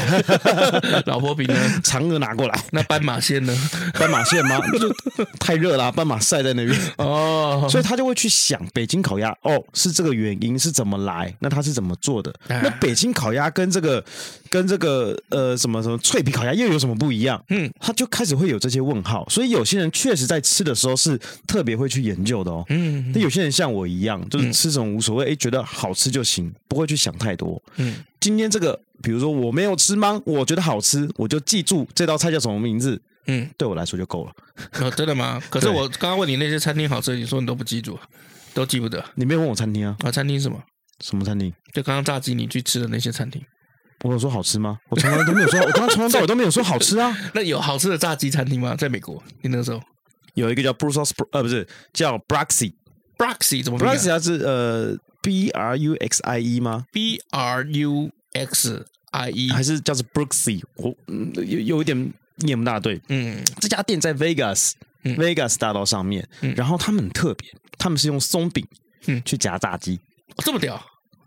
[1.07, 1.55] 老婆饼呢？
[1.83, 2.59] 嫦娥拿过来。
[2.71, 3.55] 那斑马线呢？
[3.97, 4.59] 斑马线吗？
[4.71, 4.93] 那就
[5.39, 6.79] 太热了，斑马晒在那边。
[6.97, 9.35] 哦，所以他就会去想北京烤鸭。
[9.41, 11.33] 哦，是这个原因是怎么来？
[11.39, 12.31] 那他是怎么做的？
[12.47, 14.03] 那北京烤鸭跟这个
[14.49, 17.41] 跟这个呃什么什么脆皮烤鸭又有什么不一样？
[17.49, 19.26] 嗯，他就开始会有这些问号。
[19.29, 22.63] 所以有些人确实在吃的时候是特别会去研究的哦。
[22.69, 27.61] 嗯，那有些人像我一样，就是吃什么无所谓，哎，觉得好吃就行，不会去想太多。
[27.77, 30.21] 嗯，今天这个，比如说我没有吃吗？
[30.25, 33.01] 我觉得好吃，我就记住这道菜叫什么名字。
[33.27, 34.31] 嗯，对我来说就够了。
[34.79, 35.41] 哦，真的吗？
[35.51, 37.99] 可是我刚刚问你那些餐厅好吃，你说你都不记住，
[38.53, 39.03] 都记不得。
[39.15, 39.97] 你没有问我餐厅啊？
[39.99, 40.57] 啊，餐厅什么？
[41.03, 41.53] 什么餐厅？
[41.73, 43.41] 就刚刚炸鸡你去吃的那些餐厅。
[44.03, 44.79] 我有说好吃吗？
[44.89, 47.15] 我从来都没有说， 我从头到尾都没有说好吃啊。
[47.33, 48.75] 那有好吃的炸鸡餐厅吗？
[48.75, 49.81] 在美国，你那个时候
[50.35, 59.29] 有一个叫 Brussels，呃，不是叫 Bruxy，Bruxy 怎么？Bruxy 它是呃 B R U X I E 吗？B R U X I
[59.31, 60.61] E 还是叫做 Bruxy？
[60.75, 60.95] 我
[61.43, 63.01] 有有一点念不大对。
[63.09, 66.27] 嗯，这家店在 Vegas，Vegas、嗯、Vegas 大道上面。
[66.41, 68.65] 嗯、然后他们很特别，他们是用松饼
[69.07, 69.99] 嗯去夹炸鸡。
[70.37, 70.79] 这么屌，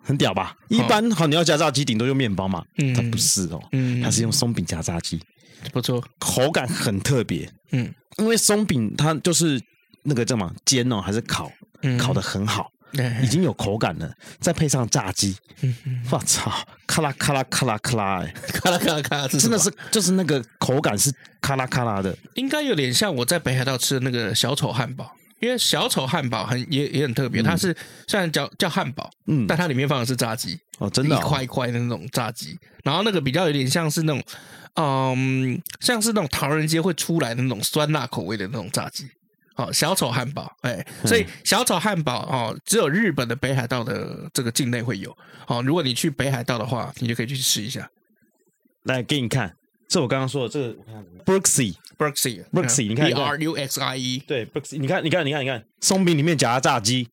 [0.02, 0.56] 很屌吧？
[0.68, 2.64] 一般好，你要夹炸鸡，顶多用面包嘛。
[2.78, 5.20] 嗯，它不是哦，嗯，它是用松饼夹炸鸡，
[5.72, 7.50] 不错，口感很特别。
[7.72, 9.60] 嗯，因为松饼它就是
[10.02, 11.50] 那个叫什么煎哦，还是烤？
[11.98, 12.70] 烤的很好。
[13.22, 15.36] 已经有口感了，再配上炸鸡，
[16.10, 16.52] 我操，
[16.88, 27.76] 咔啦 咔啦咔啦咔啦，哎，咔啦咔啦咔啦，真的是就是那个口感是咔啦咔啦的，应该有点像我在北海道吃的那个小丑汉堡，因为小丑汉堡很也也很特别，它是
[28.06, 34.22] 虽然叫叫汉堡，嗯，但它里面放的是炸鸡哦，真的，一块一块的那种炸鸡，然后那个比较有点像是那种，
[34.74, 39.08] 嗯，像是那种唐人街会出来的那种酸辣口味的那种炸鸡。
[39.56, 45.14] 哦，小丑汉堡，哎，所以小丑汉堡哦，只有日本的北海道的这个境内会有。
[45.48, 47.86] 哦，如果你去北海道的话，你就可以去试一下。
[48.84, 49.54] 来给你看，
[49.90, 50.76] 这我刚刚说的这个
[51.26, 57.08] Brooksy，Brooksy，Brooksy，你看，B R U X I E，对，Brooksy，你看，你看，你看，你看，松饼里面夹炸鸡，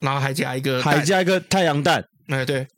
[0.00, 2.04] 然后还加一个，还加一个太阳蛋。
[2.26, 2.68] 哎，对，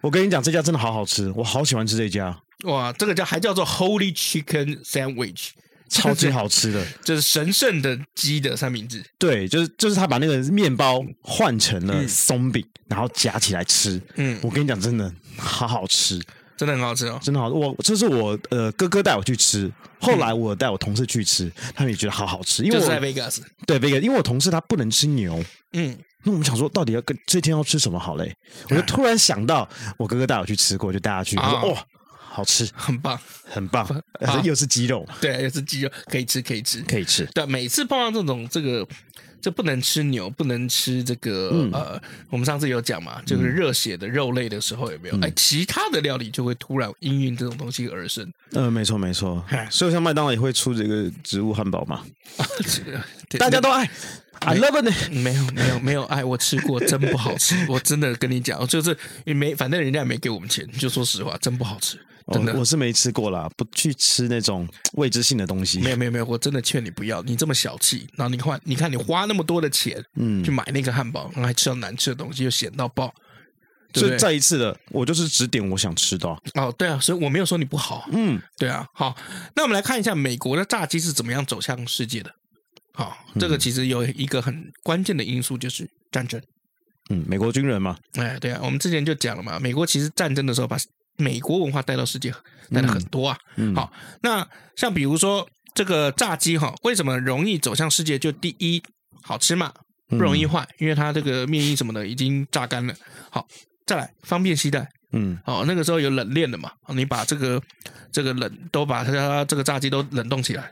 [0.00, 2.36] 我跟你讲，这家真的好好吃，我好喜欢吃这家。
[2.64, 5.50] 哇，这个叫还叫做 Holy Chicken Sandwich。
[5.88, 9.02] 超级好吃的，就是神圣的鸡的三明治。
[9.18, 13.98] 对，就是就是他把那个面包换成了松饼，嗯、然后夹起来吃。
[14.16, 16.20] 嗯，我跟你讲，真的好好吃，
[16.58, 17.48] 真的很好吃哦，真的好。
[17.48, 22.62] 我这是我呃哥哥带我去吃，后来我带我同事去吃，他们也觉得好好吃。
[22.64, 25.42] 因为我就是在 Vegas，对 Vegas，因为我同事他不能吃牛。
[25.72, 28.36] 嗯，那我们想说，到底要跟这天要吃什么好嘞？
[28.68, 29.66] 我就突然想到，
[29.96, 31.36] 我哥哥带我去吃过，就带他去。
[31.36, 31.82] 他说：“哇。”
[32.30, 33.18] 好吃，很棒，
[33.48, 33.84] 很棒，
[34.44, 37.24] 又是鸡肉，对，又是鸡肉，可以吃，可以吃，可以吃。
[37.34, 38.86] 对，每次碰到这种这个，
[39.40, 45.14] 就不能吃牛，不能吃这个，嗯、呃，我们上次有讲嘛，就是热血的肉类的时候有没有？
[45.16, 48.24] 哎、嗯，其他的料理就会突然应运这种东西而生。
[48.52, 49.44] 嗯、呃，没错，没错。
[49.70, 52.04] 所以像麦当劳也会出这个植物汉堡嘛？
[53.38, 53.88] 大家都爱
[54.40, 55.10] ，I love it。
[55.10, 57.54] 没有，没有，没有爱，我吃过，真不好吃。
[57.68, 61.98] 我真的跟你讲，就是也没，反正人家也没给我们钱，就说实话，真不好吃。
[62.30, 65.80] 真的，我是没吃过啦，不去吃那种未知性的东西。
[65.80, 73.14] 没有没有没有，我真的劝你不要，你这么小气，然后你换，你看你花那么多的钱，嗯，去买那个汉堡，然后还吃到难吃的东西，又咸到爆。
[73.94, 76.28] 所以再一次的，我就是只点我想吃的。
[76.54, 78.06] 哦，对啊，所以我没有说你不好。
[78.12, 78.86] 嗯，对啊。
[78.92, 79.16] 好，
[79.56, 82.30] 那我们来看一下美国的炸鸡是怎么样走向世界的。
[82.92, 86.38] 好，这个其实有一个很关键的因素，就是战争。
[87.08, 87.96] 嗯，美国军人嘛。
[88.16, 90.76] 哎，对啊，我们之前就讲了嘛，美国其实战争的时候把。
[91.18, 92.32] 美国文化带到世界
[92.70, 98.18] 带了很多啊，嗯嗯、好，那像比如说这个炸鸡哈，为什么容易走向世界？
[98.18, 98.80] 就第一，
[99.22, 99.72] 好吃嘛，
[100.08, 102.94] 不容易坏，嗯、因为它这个面衣什么的已经榨干了。
[103.30, 103.46] 好，
[103.84, 107.60] 再来方便携带，嗯，好，那个时候有冷链的嘛，你把这个
[108.12, 110.70] 这个冷都把它这个炸鸡都冷冻起来，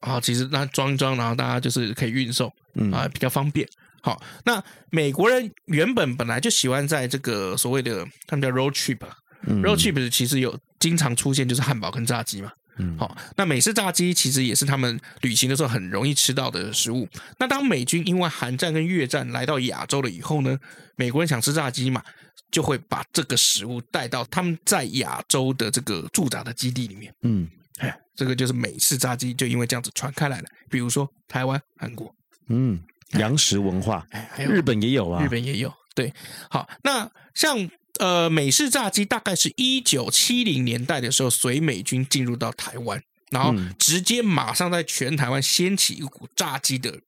[0.00, 3.68] 好，其实那装一装，然后大家就是可以运送，嗯啊，比较方便。
[4.00, 9.00] 好，那美国人原本本来就喜欢在这个所谓的他们叫 road trip。
[9.46, 12.52] Road trip 其实有经常出现，就是汉堡跟炸鸡嘛。
[12.78, 17.08] 嗯，好，那美式炸鸡其实也是他们旅行的时候很容易吃到的食物。
[17.38, 20.58] 那当美军因为韩战跟越战来到亚洲了以后呢，
[20.94, 22.02] 美国人想吃炸鸡嘛，
[22.50, 27.14] 就会把这个食物带到他们在亚洲的这个驻扎的基地里面。
[27.22, 30.44] 嗯，哎，这个就是美式炸鸡，就因为这样子传开来了。
[30.68, 32.14] 比如说台湾、韩国，
[32.50, 32.78] 嗯，
[33.12, 34.06] 洋食文化，
[34.36, 35.72] 日本也有啊，日本也有。
[35.94, 36.12] 对，
[36.50, 37.56] 好，那像。
[37.98, 46.98] 呃，美式炸鸡大概是一九七零年代的时候，随美军进入到台湾，然后直接马上在全台湾掀起一股炸鸡的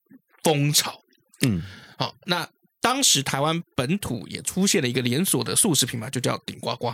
[0.42, 1.02] 风潮。
[1.42, 1.62] 嗯，
[1.98, 2.48] 好，那
[2.80, 6.92] 当时台湾本土也出现了一个连锁的素食品牌，就叫顶呱呱，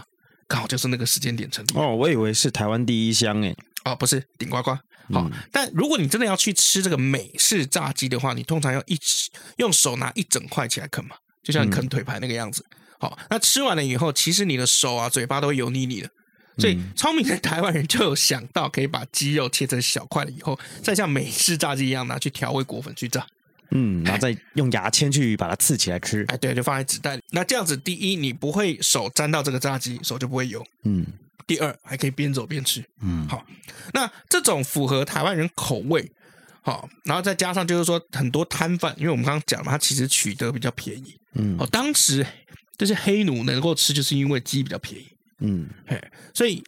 [0.48, 1.72] 刚好就是那个时间点成立。
[1.74, 3.57] 哦，我以为是台湾第一香诶。
[3.85, 4.70] 哦，不是顶呱呱。
[4.70, 4.80] 好，
[5.28, 8.98] 嗯、但如果你真的要去吃这个美式炸鸡的话，你通常要一
[9.59, 12.64] 用手拿一整块起来啃嘛，就像啃腿排那个样子。
[12.70, 16.08] 嗯好，那吃完了以后，其实你的手啊、嘴巴都会油腻腻的，
[16.56, 23.26] 所以聪明的台湾人就有想到可以把鸡肉切成小块了以后，再像美式炸鸡一样拿去调味果粉去炸，
[23.72, 26.24] 嗯，然后再用牙签去把它刺起来吃。
[26.28, 27.22] 哎，对，就放在纸袋里。
[27.30, 30.64] 那这样子，第一，你不会手沾到这个炸鸡，手就不会油。
[30.84, 31.04] 嗯。
[31.46, 32.82] 第二，还可以边走边吃。
[33.02, 33.28] 嗯。
[33.28, 33.44] 好，
[33.92, 36.10] 那这种符合台湾人口味，
[36.62, 41.14] 好，然后再加上就是说很多摊贩，因为我们刚刚讲嘛，它其实取得比较便宜。
[41.34, 41.54] 嗯。
[41.58, 42.26] 哦，当时。
[42.76, 45.06] 这些黑奴能够吃，就是因为鸡比较便宜。
[45.40, 46.62] 嗯，嘿，所以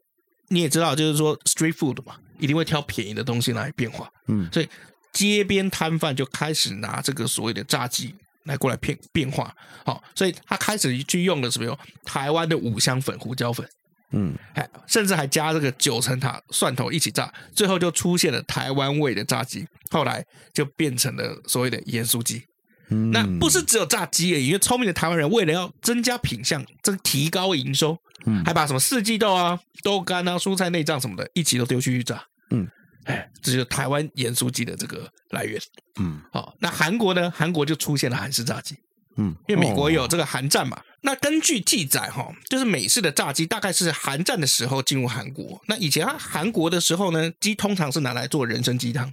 [0.48, 4.10] 你也知道，就是说 street food 嘛，一定会挑便宜的东西来变化。
[4.28, 4.68] 嗯，所以
[5.12, 8.14] 街边摊贩就开始拿这个所谓的炸鸡
[8.44, 9.54] 来过来变变化。
[9.84, 11.64] 好，所以他开始去用了什么？
[11.64, 13.66] 哟台湾的五香粉、胡椒粉。
[14.12, 19.66] 嗯，哎，甚至还加这个九层塔、蒜头一起炸，最后就出现了台湾味的炸鸡。
[19.90, 22.42] 后来就变成了所谓的盐酥鸡。
[22.88, 32.24] 嗯、那不是只有炸鸡而已，因为聪明的台湾人为了要增加品相，这提高营收，嗯，还把什么四季豆啊、豆干啊、蔬菜内脏什么的一起都丢去去炸。
[32.50, 32.68] 嗯，
[33.04, 35.60] 哎，这就是台湾盐酥鸡的这个来源。
[35.98, 37.32] 嗯，好，那韩国呢？
[37.34, 38.76] 韩国就出现了韩式炸鸡。
[39.16, 40.76] 嗯，因为美国有这个韩战嘛。
[40.76, 45.60] 哦、那根据记载哈，就是美式的炸鸡大概是韩战的时候进入韩国。
[45.66, 49.12] 那以前啊，韩国的时候呢，鸡通常是拿来做人参鸡汤。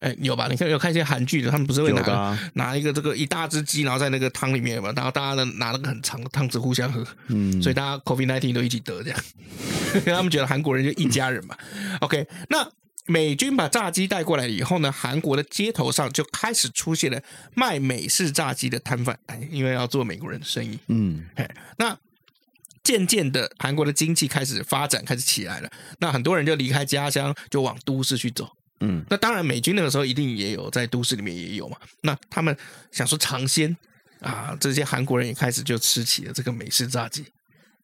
[0.00, 0.48] 哎，有吧？
[0.48, 7.04] 你看有看一些韩剧的，他们不是会拿、啊、拿一个这个一大只鸡，然后在那个汤里面嘛，然后大家呢拿那个很长的汤匙互相喝。
[7.28, 9.20] 嗯， 所以大家 COVID-19 都一起得这样，
[9.94, 11.56] 因为他们觉得韩国人就一家人嘛。
[11.74, 12.70] 嗯、OK，那。
[13.10, 17.18] 美军把炸鸡带过来以后呢，韩国的街头上就开始出现了
[17.54, 21.96] 卖美式炸鸡的摊贩，哎，因为要做美国人的生意，嗯，哎，那
[22.84, 28.46] 渐渐的，韩国的经济开始发展，开始起来了，那很多人就离开家乡，就往都市去走，
[28.80, 32.56] 嗯，那当然，美军那个时候一定也有在都市里面也有嘛，那他们
[32.92, 33.76] 想说尝鲜
[34.20, 37.24] 啊，这些韩国人也开始就吃起了这个美式炸鸡，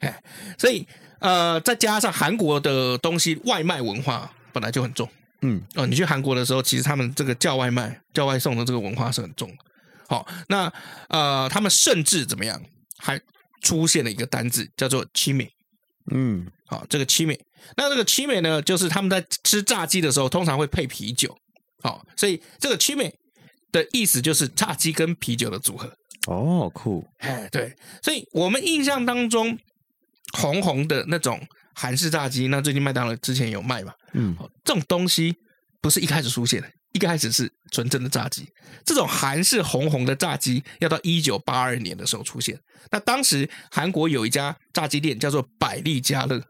[0.01, 0.23] 哎，
[0.59, 0.87] 所以
[1.21, 4.31] 呃，再加上韩国的东西外卖文化。
[4.55, 5.09] 本来就很重，
[5.41, 9.53] 嗯，哦，你去韩国的时候，其实他们这个叫外卖、叫外送的这个文化是很重。
[10.07, 10.73] 好，那
[11.09, 12.63] 呃，他们甚至怎么样，
[12.99, 13.21] 还
[13.63, 15.51] 出现了一个单字叫做“七美”，
[16.15, 17.37] 嗯，好，这个“七美”，
[17.77, 21.37] 那这个“七美”呢，就是他们在吃炸鸡的时候，通常会配啤酒，
[21.83, 23.15] 好，所以这个“七美”
[23.73, 25.93] 的意思就是炸鸡跟啤酒的组合。
[26.27, 29.59] 哦，酷，哎，对，所以我们印象当中
[30.39, 31.41] 红红的那种。
[31.77, 33.93] 韩式炸鸡，那最近麦当劳之前有卖嘛？
[34.13, 35.35] 嗯，这种东西
[35.83, 38.47] 不是一开始出现的，一开始是纯正的炸鸡。
[38.85, 42.57] 这种韩式红红的炸鸡，要到一九八二年的时候出现。
[42.93, 46.41] 那当时韩国有一家炸鸡店叫做百利家乐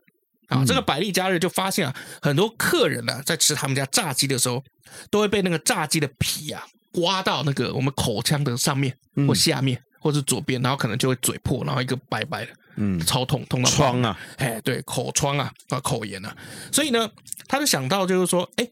[0.49, 4.63] 啊，这个百利假日就发现啊，很多客人呢、啊、在吃他们家炸鸡的时候，
[5.11, 12.53] 都会被那个炸鸡的皮啊刮到那个我们口腔的上面或下面，或是左边，然后可能就会嘴破，然后一个白白的。
[12.77, 14.19] 嗯，超痛，痛到疮啊！
[14.37, 16.37] 哎，对，口疮啊，啊，口炎啊，
[16.73, 17.09] 所以呢，
[17.47, 18.69] 他就想到就是说，哎，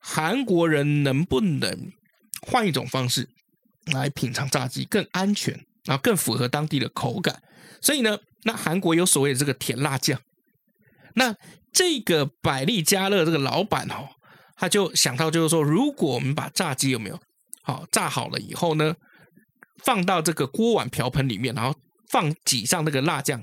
[0.00, 1.92] 韩国人能不能
[2.48, 3.28] 换一种方式
[3.92, 7.40] 来品尝炸鸡，更安全，然后更符合当地的口感？
[7.80, 10.20] 所以呢，那韩国有所谓的这个甜辣酱，
[11.14, 11.34] 那
[11.72, 14.08] 这个百利家乐这个老板哦，
[14.56, 17.18] 他就想到就是说，如果我们把炸鸡有没有
[17.62, 18.94] 好炸好了以后呢，
[19.82, 21.74] 放到这个锅碗瓢盆里面，然后。
[22.10, 23.42] 放挤上那个辣酱，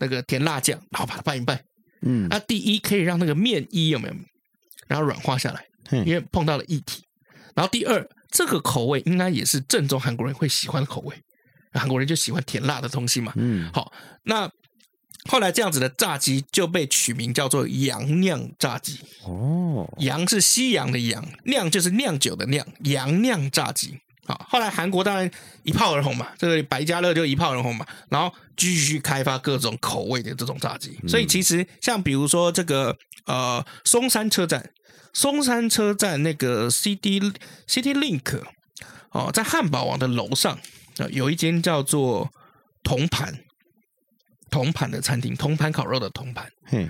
[0.00, 1.62] 那个甜辣酱，然后把它拌一拌。
[2.00, 4.14] 嗯，那第一可以让那个面衣有没有，
[4.88, 5.64] 然后软化下来，
[6.04, 7.04] 因为碰到了液体。
[7.54, 11.14] 然后第二，这个口味应该也是正宗韩国人会喜欢的口味。
[11.74, 13.32] 韩国人就喜欢甜辣的东西嘛。
[13.36, 13.92] 嗯，好，
[14.24, 14.50] 那
[15.28, 19.00] 后来这样子的炸鸡就被取名叫做洋酿炸鸡。
[19.24, 23.98] 哦，洋是西洋的洋，酿就是酿酒的酿，洋酿炸鸡。
[24.26, 25.30] 好，后来韩国当然
[25.62, 30.98] 一炮而红嘛，这个百家乐就一炮而红嘛，然后继续开发各种口味的这种炸鸡。
[31.06, 34.70] 所以其实像比如说这个呃松山车站，
[35.12, 37.32] 松山车站那个 City
[37.68, 38.42] City Link
[39.10, 40.58] 哦，在汉堡王的楼上
[40.98, 42.28] 啊，有一间叫做
[42.82, 43.38] 铜盘
[44.56, 46.50] 铜盘的餐厅，铜盘烤肉的铜盘。
[46.70, 46.88] 嗯，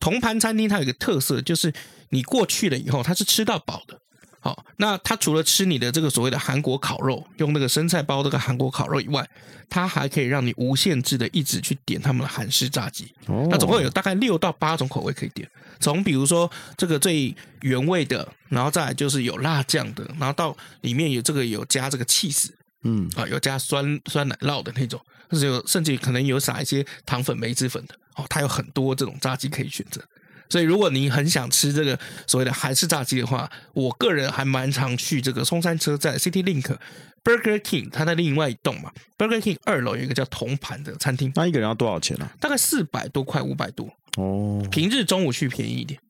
[0.00, 1.72] 铜盘餐厅它有一个特色，就是
[2.08, 3.96] 你过去了以后，它是吃到饱的。
[4.40, 9.24] 好，那它除了吃你的这个所谓的韩国烤肉，用那个生菜包这个韩国烤肉以外，
[9.70, 13.14] 它还可以让你无限制的一直去点他们的韩式炸鸡。
[13.26, 22.52] 哦，那总共有大概六到八种口味可以点，从比如说这个最原味的，然后再来就是有辣酱的，然后到里面有这个有加这个起司，
[22.84, 27.94] 嗯啊，有加酸酸奶酪的那种，甚至有甚至可能有撒一些糖粉、梅子粉的。
[28.16, 30.02] 哦，它有很多这种炸鸡可以选择。
[30.50, 36.74] 所以，如果你很想吃这个所谓的韩式炸鸡的话，我个人还蛮常去这个松山车站 City Link
[37.22, 38.90] Burger King，它的另外一栋嘛。
[39.18, 42.24] Burger King 二楼有一个叫铜盘的餐厅，那一个人要多少钱呢？
[42.24, 42.32] 啊？
[42.40, 43.86] 大概四百多块，五百多。
[44.16, 46.00] 哦，平日中午去便宜一点。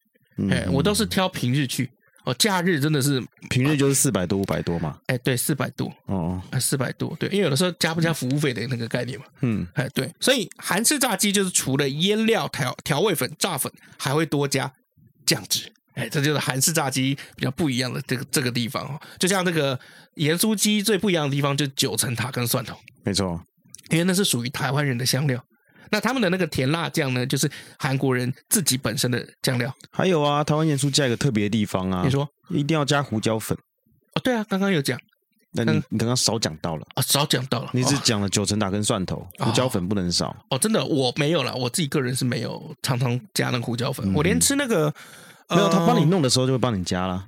[0.50, 1.90] 哎、嗯，我都是挑平日去。
[2.24, 4.98] 哦，假日真的是平日就是四百多五百多嘛？
[5.06, 9.24] 哎，对，四百多哦，四百多，对，因为有的时候加不加服务费的那个概念嘛。
[9.40, 14.70] 嗯，哎，对，所以韩式炸鸡就是除了腌料、调调味粉、炸粉，还会多加
[15.24, 15.72] 酱汁。
[15.94, 19.00] 哎，这就是韩式炸鸡比较不一样的这个这个地方哦。
[19.18, 19.78] 就像这个
[20.14, 22.76] 盐酥鸡最不一样的地方，就是九层塔跟蒜头。
[23.02, 23.42] 没错，
[23.90, 25.42] 因为那是属于台湾人的香料。
[25.90, 29.74] 那他们的那个甜辣酱呢，就是韩国人自己本身的酱料。
[29.90, 33.56] 还有啊，台湾盐酥加一个特别的地方啊，你说一定要加胡椒粉
[34.14, 34.20] 哦。
[34.22, 34.98] 对啊，刚刚有讲，
[35.52, 37.70] 那你你刚刚少讲到了啊，少讲到了。
[37.72, 40.58] 你只讲了九层塔跟蒜头，胡椒粉不能少哦。
[40.58, 44.12] 真的，我没有了，我自己个人是没有常常加那个胡椒粉。
[44.14, 44.92] 我连吃那个
[45.48, 47.26] 没有，他帮你弄的时候就会帮你加了。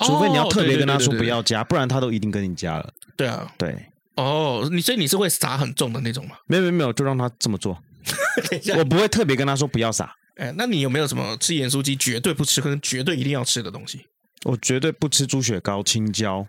[0.00, 2.92] 除非你要特别跟他说不要加，不然他都一定跟你加了。
[3.16, 3.76] 对啊，对。
[4.14, 6.36] 哦，你所以你是会撒很重的那种吗？
[6.46, 7.76] 没有没有没有，就让他这么做。
[8.40, 10.14] 等一下，我不会特别跟他说不要撒。
[10.36, 14.06] 哎，那你有没有什么吃盐酥鸡绝对不吃跟绝对一定要吃的东西？
[14.44, 16.46] 我绝对不吃猪血糕、青椒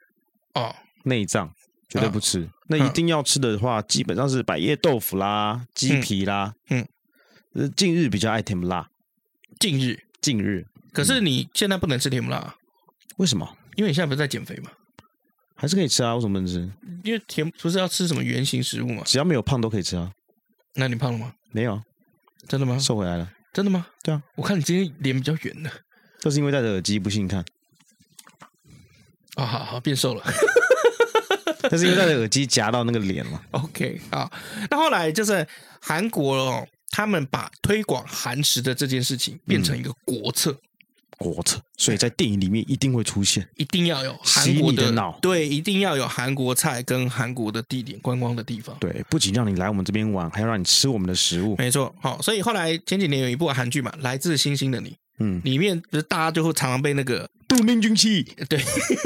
[0.53, 1.51] 哦，内脏
[1.89, 2.47] 绝对不吃。
[2.67, 6.53] 那一定要吃的话，基本上是百叶豆腐啦、鸡皮啦。
[6.69, 6.87] 嗯，
[7.75, 8.87] 近日比较爱甜不辣。
[9.59, 10.67] 近日，近日。
[10.93, 12.55] 可是你现在不能吃甜不辣，
[13.17, 13.57] 为什么？
[13.75, 14.69] 因为你现在不是在减肥吗？
[15.55, 16.13] 还是可以吃啊？
[16.13, 16.71] 为什么不能吃？
[17.03, 19.01] 因为甜不是要吃什么圆形食物吗？
[19.05, 20.11] 只要没有胖都可以吃啊。
[20.75, 21.33] 那你胖了吗？
[21.51, 21.81] 没有，
[22.47, 22.77] 真的吗？
[22.79, 23.31] 瘦回来了。
[23.51, 23.87] 真的吗？
[24.03, 25.69] 对啊，我看你今天脸比较圆呢，
[26.19, 27.43] 就是因为戴着耳机，不信你看。
[29.35, 30.23] 啊，好好变瘦了，
[31.69, 33.41] 但是因为戴着耳机夹到那个脸了。
[33.51, 34.31] OK 啊，
[34.69, 35.47] 那后来就是
[35.81, 40.51] 韩国哦，他们把推广韩食的这件事情变成一个国策。
[40.51, 40.68] 嗯
[41.19, 51.93] 国策，所以在电影里面一定会出现，一定要有韩国的脑，对，一定要有韩国菜跟韩国的地点观光的地方，对，不仅让你来我们这边玩，还要让你吃我们的食物，没错。
[52.01, 54.89] 好，所以后来前几年有一部韩剧嘛，《来自星星的你》，
[55.19, 58.59] 嗯，里面就是大家就会常常被那个杜明军气，对，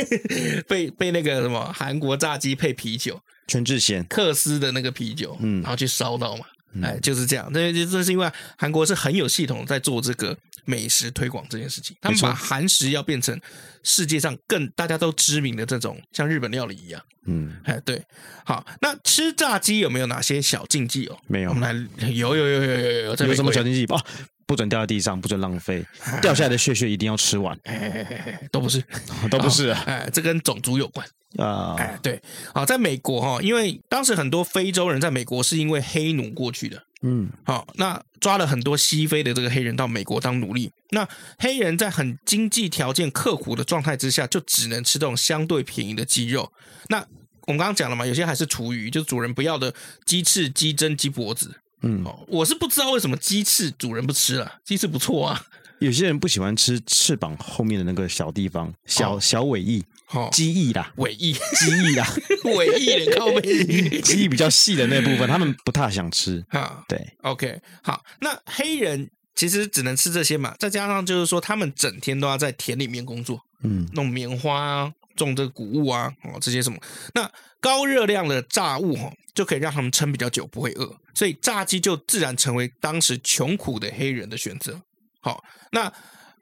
[0.70, 4.06] 被被那个什么韩国炸鸡配啤酒，全智贤。
[4.06, 6.46] 克斯的那个啤酒，嗯，然后去烧到嘛。
[6.82, 7.52] 哎，就是这样。
[7.54, 11.96] 这这是因为韩国是很有系统在做这个美食推广这件事情。
[12.02, 13.40] 他们把韩食要变成
[13.84, 17.02] 世界上更大家都知名的这种，像日本料理一样。
[17.26, 18.04] 嗯，哎，对。
[18.46, 21.18] 好，那吃炸鸡有没有哪些小禁忌哦？
[21.28, 21.50] 没有。
[21.50, 23.16] 我们来，有有有有有有有。
[23.16, 23.86] 有什么小禁忌？
[23.86, 24.02] 哦，
[24.46, 25.86] 不准掉在地上，不准浪费，
[26.22, 27.58] 掉下来的屑屑一定要吃完。
[27.64, 28.84] 哎， 都不是，
[29.30, 29.70] 都不是。
[29.70, 31.08] 哎，这跟种族有关。
[31.38, 32.22] 啊，哎，对，
[32.54, 41.08] 好，在美国哈，因为当时很多非洲人在美国是因为黑奴过去的，嗯，好，那抓了很多西非的这个黑人到美国当奴隶，那
[41.40, 46.54] 黑人在很经济条件刻苦的状态之下，就只能吃这种相对便宜的鸡肉。
[46.90, 47.00] 那
[47.48, 49.74] 我们刚刚讲了嘛，有些还是厨余，就是主人不要的
[50.06, 51.52] 鸡翅、鸡胗、鸡脖子，
[51.84, 55.46] 嗯，我是不知道为什么鸡翅主人不吃了，鸡翅不错啊。
[55.80, 59.84] 有些人不喜欢吃翅膀后面的那个小地方，小小尾翼。
[60.12, 62.08] 哦，鸡翼啦，尾翼，鸡翼啦，
[62.56, 63.42] 尾翼的靠背，
[64.02, 66.46] 鸡翼比较细的那部分，他们不太想吃。
[66.50, 76.78] 哈，对，OK，好，那黑人其实只能吃这些嘛，再加上就是说，他们整天都要在田里面工作，嗯，弄棉花啊，种这个谷物啊，哦，这些什么，
[77.16, 77.28] 那
[77.60, 84.82] 高热量的炸物哈，就可以让他们撑比较久，不会饿，所以炸鸡就自然成为当时穷苦的黑人的选择。
[85.20, 85.92] 好，那。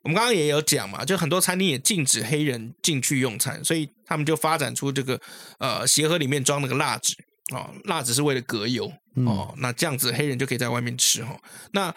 [0.03, 5.21] 我们刚刚也有讲嘛，就很多餐厅也禁止黑人进去用餐，所以他们就发展出这个
[5.59, 7.13] 呃鞋盒里面装那个蜡纸
[7.53, 11.39] 哦，蜡纸是为了隔油哦，嗯、那这样子黑人就可以在外面吃哈、哦。
[11.73, 11.93] 那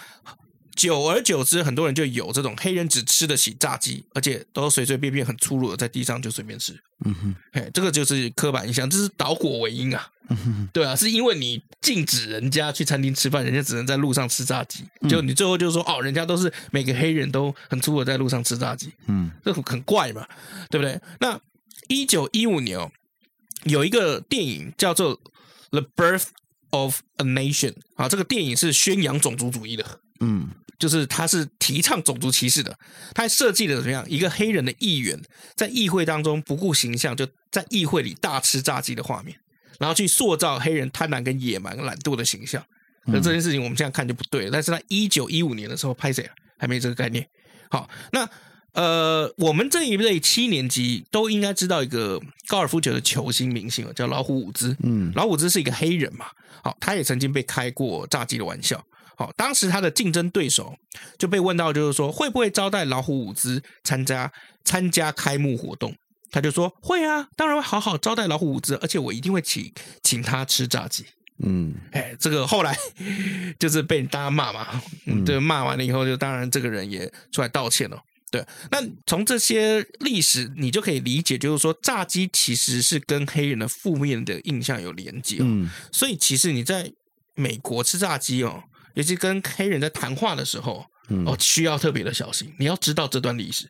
[0.76, 6.72] 久而久之，很多人就有这种黑人只吃得起炸鸡，而且都随随便便很粗鲁的在地上就随便吃。
[7.04, 10.08] 嗯哼，哎，这个就是刻板印象，这是导火为因啊。
[10.30, 18.90] 嗯哼，对啊，是因为你禁止人家去餐厅吃饭，人家只能在路上吃炸鸡，就你最后就说哦，人家都是每个黑人都很粗鲁在路上吃炸鸡。
[19.06, 20.26] 嗯，这很怪嘛，
[20.70, 20.98] 对不对？
[21.20, 21.38] 那
[21.88, 22.90] 一九一五年哦，
[23.64, 25.16] 有一个电影叫做
[25.70, 26.28] 《The Birth
[26.70, 30.00] of a Nation》啊，这个电影是宣扬种族主义的。
[30.20, 30.48] 嗯。
[30.76, 32.76] 就是他是提倡种族歧视的，
[33.14, 35.18] 他还设计了怎么样一个黑人的议员
[35.54, 39.38] 在议会当中不顾形象，就在议会里大吃炸鸡的画面，
[39.78, 42.62] 然后去塑造黑人贪婪跟野蛮、懒惰的形象。
[43.06, 46.34] 那这件事情我们现在看就不对了，但是在一九一五年的时候拍谁啊？
[46.58, 47.24] 还没这个概念。
[47.70, 48.28] 好，那
[48.72, 54.76] 呃，我们这一类七年级都应该知道一个高尔夫球的球星明星叫老虎伍兹。
[54.82, 56.26] 嗯，老虎伍兹是一个黑人嘛，
[56.64, 58.84] 好，他也曾经被开过炸鸡的玩笑。
[59.16, 60.74] 好，当时他的竞争对手
[61.18, 64.32] 就被问到，就是说会不会招待老虎伍兹参加
[64.64, 65.94] 参加开幕活动？
[66.30, 71.04] 他就说会啊，当然会好好招待老虎伍兹，而且我一定会请请他吃炸鸡。
[71.44, 72.76] 嗯， 哎，这个后来
[73.56, 77.96] 就是被大家骂嘛，嗯，对，骂完了以后，就当然这个人也出来道歉了。
[78.32, 85.36] 对，那从这些历史你就可以理解，就是说炸鸡其实是跟黑人的负面的印象有连接。
[85.40, 86.92] 嗯，所以其实你在
[87.36, 88.64] 美国吃炸鸡哦。
[88.94, 92.52] 尤其跟黑人在谈话的时候，嗯、哦，需要特别的小心。
[92.58, 93.68] 你要知道这段历史。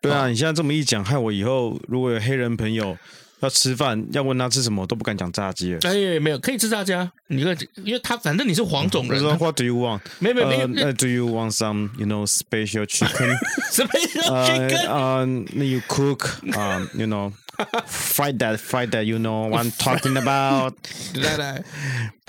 [0.00, 2.96] 对啊，哦、你现在这么一讲，害我以后如果有黑人朋友
[3.41, 5.79] 要吃饭，要问他吃什么，我都不敢讲炸鸡了。
[5.83, 7.11] 哎，没有，可以吃炸鸡啊。
[7.27, 9.21] 你可以，因为他反正你是黄种人。
[9.21, 10.01] 他说 What do you want？
[10.19, 10.65] 没没没。
[10.67, 14.89] 那 Do you want some, you know, special chicken？Special chicken？
[14.89, 16.27] 啊，那 you cook
[16.57, 20.73] 啊，you know。Fight that, fight that, you know what I'm talking about.
[21.13, 21.63] 来来，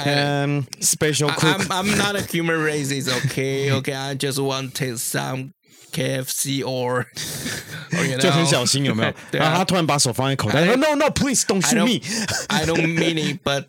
[0.05, 1.67] um, special cook.
[1.67, 3.93] I'm I'm not a human racist, okay, okay.
[3.93, 5.51] I just want to taste some
[5.92, 7.06] KFC or，
[8.20, 9.14] 就很小心有没有？
[9.40, 12.02] 然后他突然把手放在口袋，No No Please don't shoot me.
[12.50, 13.66] I don't mean it, but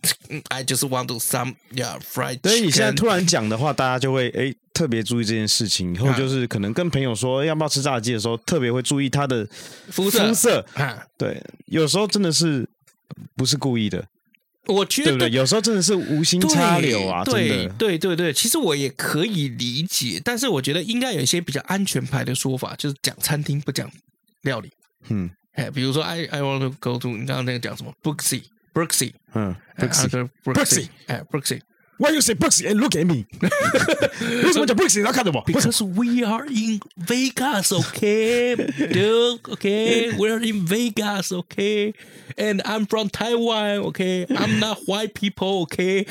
[0.48, 2.40] I just want to some yeah fried.
[2.42, 5.94] 所以你现在突然讲的话，大家就会哎特别注意这件事情。
[5.94, 9.46] 以后就是可能跟朋友说要不要吃炸鸡的时候，特别会注意他的
[9.90, 10.28] 肤色。
[10.28, 10.64] 肤色，
[11.18, 12.68] 对，有时候真的是
[13.36, 14.04] 不是故意的。
[14.66, 15.28] 我觉得？
[15.28, 17.68] 有时候真的是无心插柳啊，对。
[17.78, 23.90] 对对对，其实我也可以理解，但是我觉得应该有一些比较安全牌的说法，就是讲餐厅不讲
[24.42, 24.70] 料理。
[25.08, 28.42] 嗯，哎，比如说 I I want to go to 你刚刚那个讲什么？Brooksy
[28.72, 31.60] Brooksy，嗯，Brooksy，哎，Brooksy。
[31.98, 33.26] Why you say Brooksy and look at me？
[34.42, 35.04] 为什么叫 Brooksy？
[35.04, 35.44] 他看着我。
[35.44, 41.94] Because we are in Vegas, okay, dude, okay, we're in Vegas, okay,
[42.36, 46.06] and I'm from Taiwan, okay, I'm not white people, okay。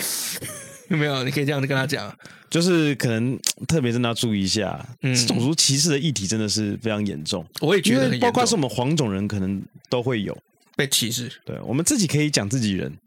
[0.88, 1.24] 有没有？
[1.24, 2.16] 你可以这样子跟他讲，
[2.50, 7.46] 就是可能特别真的要注意一下，嗯，种族歧视的议题真的是非常严重。
[7.60, 10.38] 我也觉得，包括是我们黄种人，可能都会有
[10.78, 11.30] 被歧视。
[11.44, 12.98] 对，我们自己可以讲自己人，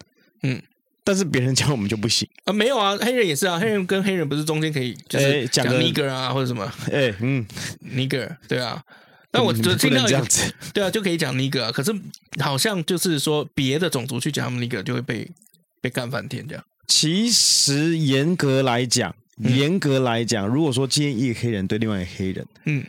[0.42, 0.60] 嗯。
[1.04, 2.52] 但是别人讲我们就不行啊？
[2.52, 6.64] 没有啊，黑人也是啊，黑人跟黑人不是中间可以就是讲 nigger 啊或者什么？
[6.90, 7.46] 哎，嗯
[7.84, 8.82] ，nigger 对啊。
[9.36, 11.70] 那我就尽量这样子，对啊，就可以讲 nigger 啊。
[11.70, 11.92] 可是
[12.38, 15.28] 好像就是说别的种族去讲他们 nigger 就会被
[15.80, 16.64] 被干翻天这样。
[16.86, 22.86] 其实严格来讲，严格来讲，如果说今天一个黑人对另外一个黑人，嗯，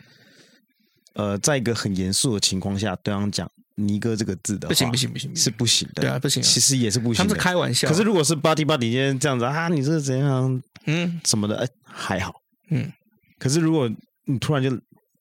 [1.14, 3.52] 呃，在一个很严肃的情况下对方讲。
[3.76, 6.02] 尼哥这个字的话，不行不行不行，是不行的。
[6.02, 6.42] 对啊，不行。
[6.42, 7.18] 其实也是不行。
[7.18, 7.88] 他们是开玩笑。
[7.90, 10.62] 可是如果是 buddy buddy 今天这样子啊，你这是怎样？
[10.86, 11.58] 嗯，什么的？
[11.58, 12.34] 哎，还好。
[12.70, 12.90] 嗯。
[13.38, 13.90] 可是如果
[14.26, 14.70] 你突然就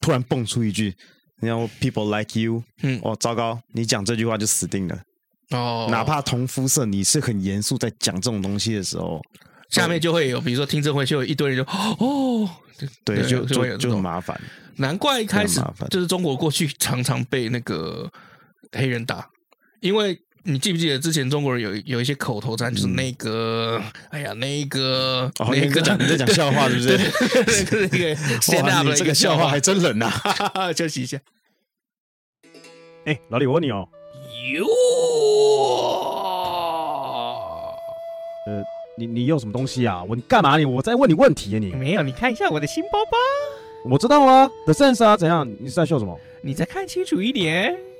[0.00, 0.94] 突然蹦出一句，
[1.40, 5.02] 然后 people like you，嗯，哦，糟糕，你讲这句话就死定了。
[5.50, 5.88] 哦。
[5.90, 9.20] 哪怕同肤色，你是很严肃在讲这种东西的时候，
[9.68, 12.48] 下面就会有，比如说听证会就有一堆人就哦，
[13.04, 14.40] 对，就就就很麻烦。
[14.76, 18.08] 难怪一开始就是中国过去常常被那个。
[18.74, 19.28] 黑人打，
[19.80, 26.98] 因为你记不记得之前中国人有有一些口头禅，就是那个，哎呀，那个，那个讲你在讲笑话，是不是？
[28.96, 30.10] 这个笑话还真冷呐！
[30.76, 31.18] 休息一下。
[33.06, 33.88] 哎，老李，我问你哦。
[34.52, 34.66] 哟。
[38.46, 38.62] 呃，
[38.98, 40.04] 你你用什么东西啊？
[40.04, 40.66] 我你干嘛你？
[40.66, 41.72] 我在问你问题啊你。
[41.72, 43.16] 没有，你看一下我的新包包。
[43.90, 45.50] 我知道啊，The Sense 啊，怎样？
[45.58, 46.18] 你是在笑什么？
[46.42, 47.74] 你再看清楚一点。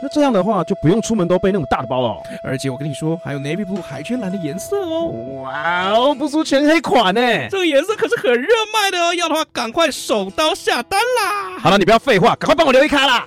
[0.00, 5.06] 那这样的话就不用出门都背那么大的包了，哦，而且我跟你说，还有 navy blue 海军蓝的颜色哦。
[5.42, 7.20] 哇哦，不输全黑款呢，
[7.50, 11.58] 这个颜色可是很热卖的哦，要的话赶快手刀下单啦！
[11.58, 13.26] 好了，你不要废话，赶快帮我留一卡啦。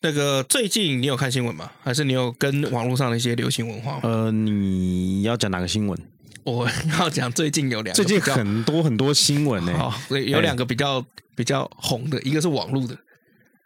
[0.00, 1.70] 那个最近你有看新闻吗？
[1.84, 4.00] 还是你有跟网络上的一些流行文化？
[4.02, 5.98] 呃，你要讲哪个新闻？
[6.44, 6.66] 我
[6.98, 11.04] 要讲最近有两个最近很多很多新闻呢，有两个比较。
[11.38, 12.98] 比较红的一个是网络的，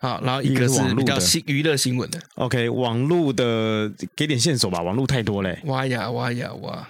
[0.00, 2.20] 啊，然后一个是比较新娱乐新闻的。
[2.34, 5.58] OK，网络的给点线索吧，网络太多嘞。
[5.64, 6.86] 挖呀挖呀挖！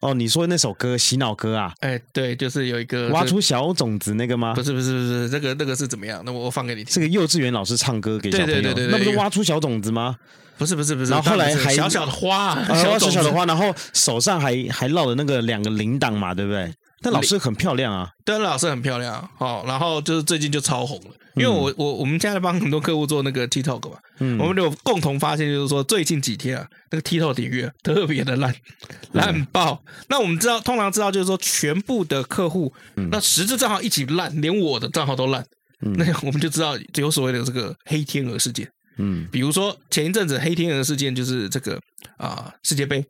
[0.00, 1.74] 哦，你说那首歌洗脑歌啊？
[1.80, 4.54] 哎，对，就是有一个挖出小种子那个吗？
[4.54, 6.22] 不是不是不是，这个那个是怎么样？
[6.24, 6.94] 那我我放给你听。
[6.94, 10.16] 这个幼稚园老师唱歌给小朋友，对对对对，那不是挖出小种子吗？
[10.56, 16.72] 不是不是不是，然后后来还小小的花，小小的花，然后手上还还绕着那个两个铃铛嘛，对不对？
[17.00, 28.54] 但老师很漂亮啊，对，老师很漂亮，哦，然后就是最近就超红了，因为我我我们家在帮很多客户做那个 TikTok 嘛，嗯，我们有共同发现就是说最近几天啊，那个 TikTok 点阅特别的烂，
[29.12, 29.80] 烂爆。
[30.08, 32.72] 那我们知道，通常知道就是说全部的客户，
[33.10, 35.44] 那十只账号一起烂，连我的账号都烂，
[35.80, 41.80] 那我们就知道有所谓的这个黑天鹅事件，嗯，比如说前一阵子黑天鹅事件就是这个
[42.16, 43.04] 啊世界杯。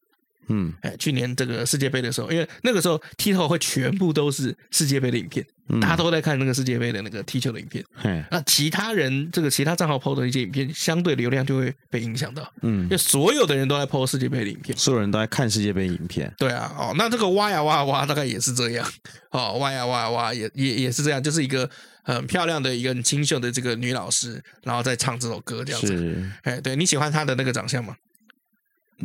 [0.49, 7.85] 嗯，哎，去年这个世界杯的时候，因为那个时候 TikTok 会全部都是世界杯的影片，嗯、大家都在看那个世界杯的那个踢球的影片。
[7.95, 12.51] 嘿那其他人这个其他账号 PO 的一些影片，相对流量就会被影响到。
[12.63, 16.33] 嗯，因为所有的人都在 PO 世界杯的影片，所有人都在看世界杯影片。
[16.39, 18.87] 对啊，哦，那这个挖呀挖呀挖，大概也是这样。
[19.31, 21.69] 哦，挖呀挖呀挖，也也也是这样，就是一个
[22.03, 25.89] 很漂亮的一个很清秀的这个女老师，然后在唱这首歌这样子。
[25.89, 27.95] 是，哎，对，你喜欢她的那个长相吗？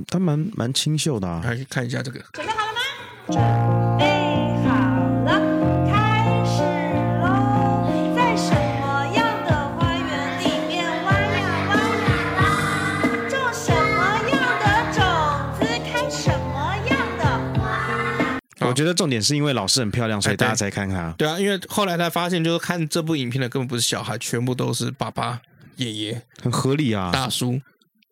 [0.07, 2.19] 他蛮蛮清秀的啊，来看一下这个。
[2.33, 2.79] 准备好了吗？
[3.27, 3.37] 准
[3.99, 4.03] 备
[4.67, 4.73] 好
[5.23, 5.29] 了，
[5.87, 5.93] 开
[6.43, 6.63] 始
[7.21, 7.25] 喽！
[8.15, 8.49] 在什
[8.81, 12.41] 么样的花园里面挖呀挖呀挖？
[13.29, 14.99] 种什么样的种
[15.59, 17.23] 子，开什么样的
[17.59, 17.61] 花
[18.67, 21.13] 我觉得重点是因为老师很漂亮，所以大家才看他。
[21.17, 25.39] 对啊，因为后来才发现，就是看这部影片的根本不是小孩，全部都是爸爸、
[25.75, 27.61] 爷爷，很合理啊，大叔。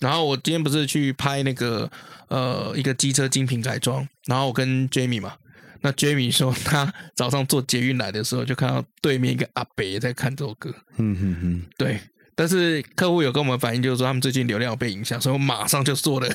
[0.01, 1.89] 然后我今天不是去拍那个
[2.27, 5.35] 呃一个机车精品改装，然后我跟 Jamie 嘛，
[5.81, 10.73] 那 Jamie 说他早上坐捷运来的时候，就看到对面一个阿伯在看这首歌。
[10.97, 12.01] 嗯嗯嗯，对。
[12.33, 16.27] 但是客户有跟我们反映，就是说他们最近流量有被影响，所以我马上就做了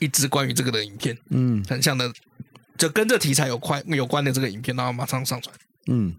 [0.00, 1.16] 一支关于这个的影片。
[1.30, 2.12] 嗯，很像的，
[2.76, 5.54] 就跟这题材有关有关的这个影片，然后马上上传。
[5.86, 6.12] 嗯，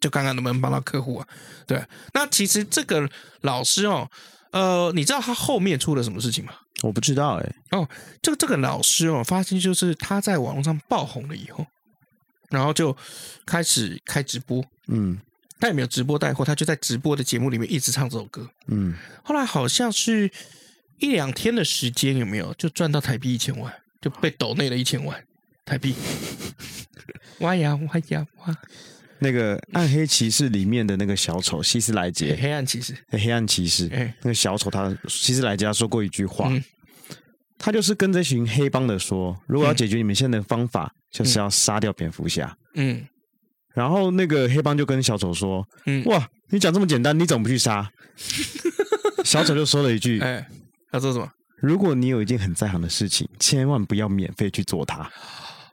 [0.00, 1.28] 就看看能不能帮到客户啊。
[1.68, 1.80] 对，
[2.12, 3.08] 那其实这个
[3.42, 4.10] 老师哦。
[4.52, 6.52] 呃，你知道他后面出了什么事情吗？
[6.82, 7.78] 我不知道哎、欸。
[7.78, 7.88] 哦，
[8.20, 11.66] 这个这个老师哦，发现就是他在网络上爆红了以后，
[12.50, 12.96] 然后就
[13.46, 14.64] 开始开直播。
[14.88, 15.18] 嗯，
[15.58, 18.48] 他也没有直播带货，他就在直播的节目里面一直唱这首歌。
[18.66, 20.30] 嗯，后来好像是
[20.98, 25.24] 一两天的时间，有没有就赚到台币一千万，就被抖内了一千万
[25.64, 25.94] 台币。
[27.40, 28.56] 哇呀哇呀哇！
[29.22, 33.88] 那个暗黑骑士里面的那个小丑希斯莱杰，黑暗骑士，黑暗骑士，
[34.20, 36.52] 那个小丑他希斯莱杰他说过一句话，
[37.56, 42.54] 他就是跟这群黑帮的说，如果要解决你们现在的方法，就是要杀掉蝙蝠侠。
[42.74, 43.06] 嗯，
[43.72, 47.88] 然后那个黑帮就跟小丑说，嗯，哇，你讲这么简单，你怎么不去杀？
[49.24, 50.44] 小丑就说了一句，哎，
[50.90, 51.30] 他说什么？
[51.60, 55.08] 如果你有一件很在行的事情，千万不要免费去做它。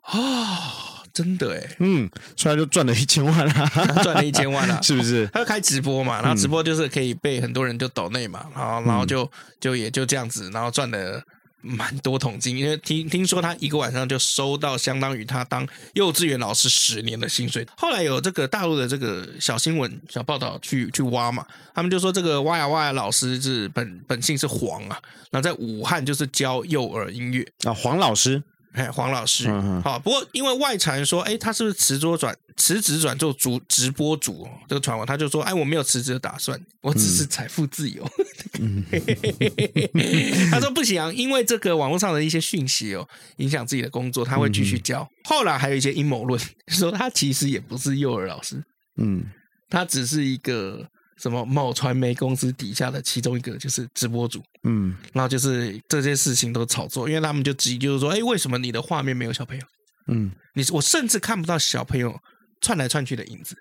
[0.04, 0.86] 啊。
[1.20, 3.54] 真的哎，嗯，出来就赚了一千万了，
[4.02, 5.28] 赚了一千万了， 是不是？
[5.34, 11.22] 他就开直播嘛，然后直播就是可以被很多人就抖内嘛，然后然后就就也就这样子，然后赚了
[11.60, 17.68] 蛮多桶金，因为听听说他一个晚上就收到相当于他当幼稚园老师十年的薪水。
[17.76, 21.46] 后来有这个大陆的这个小新闻小报道去去挖嘛，
[21.76, 24.98] 他们就说这个挖呀挖呀老师是本本姓是黄啊，
[25.32, 28.42] 然后在武汉就是教幼儿音乐啊，黄老师。
[28.74, 29.50] 哎，黄老师，
[29.84, 34.48] 好，不过因为外传说，哎，他是不是辞桌转辞职转做主直播主？
[34.68, 38.08] 这个传闻，他就说，哎，我没有辞职的打算，我只是财富自由。
[38.60, 38.86] 嗯、
[40.52, 43.08] 他说不行啊，因为这个网络上的一些讯息哦，
[43.38, 45.02] 影响自己的工作，他会继续教。
[45.02, 46.40] 嗯、后来还有一些阴谋论
[46.70, 48.64] 说，他其实也不是幼儿老师，
[48.98, 49.26] 嗯，
[49.70, 50.88] 他只是一个。
[51.20, 59.64] 什么某传媒公司底下的其中一个就是直播主，嗯，然后就是这些事情都炒作，因为他们就质疑，就是说，哎，为什么你的画面没有小朋友？
[60.08, 62.18] 嗯，你我甚至看不到小朋友
[62.62, 63.56] 窜来窜去的影子，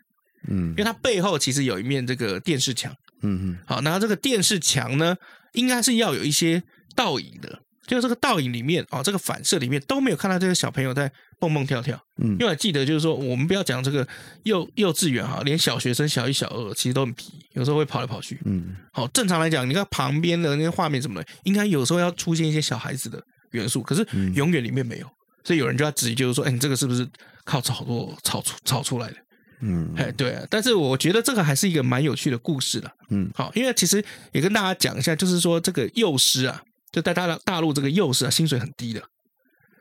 [0.49, 5.17] 嗯，因为它背后其实有一面这个电视墙，嗯嗯，好，然后这个电视墙呢，
[5.53, 6.63] 应该是要有一些
[6.95, 7.61] 倒影的。
[7.89, 11.11] 就这个倒影里面哦，这个反射里面都没有看到这个小朋友在
[11.41, 11.99] 蹦蹦跳跳。
[12.23, 14.07] 嗯，因为记得就是说，我们不要讲这个
[14.45, 18.39] 幼幼稚园哈，连小学生小一、小二其实都很皮，有时候会跑来跑去。
[18.45, 23.23] 嗯，好，正常来讲，你看旁边的那些画面什么的，应该有时候要出现一些小孩子的
[23.53, 25.07] 元素，可是永远里面没有，
[25.43, 27.09] 所以有人就要质疑，就是说，哎，你这个是不是
[27.45, 29.17] 靠炒作炒出炒出来的？
[29.61, 32.91] 嗯，哎，对啊，但是我觉得这个还是一个蛮有趣的故事的。
[33.11, 36.63] 嗯，好，因为其实也跟大家讲一下，就是说这个幼师啊。
[36.91, 39.03] 就在大大大陆这个幼师啊，薪水很低的。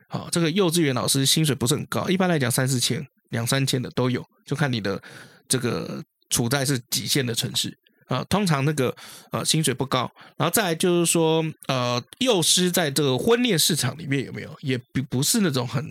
[0.08, 5.00] 好，这个幼稚园老师薪水不是很高，一般来讲三四千、两三千的都有，就看你的
[5.46, 8.24] 这个处在是几线的城市啊。
[8.24, 8.94] 通常那个
[9.32, 15.84] 呃薪水不高，然后再来就是说呃幼师在这个婚恋市场里面有没有，也不不是那种很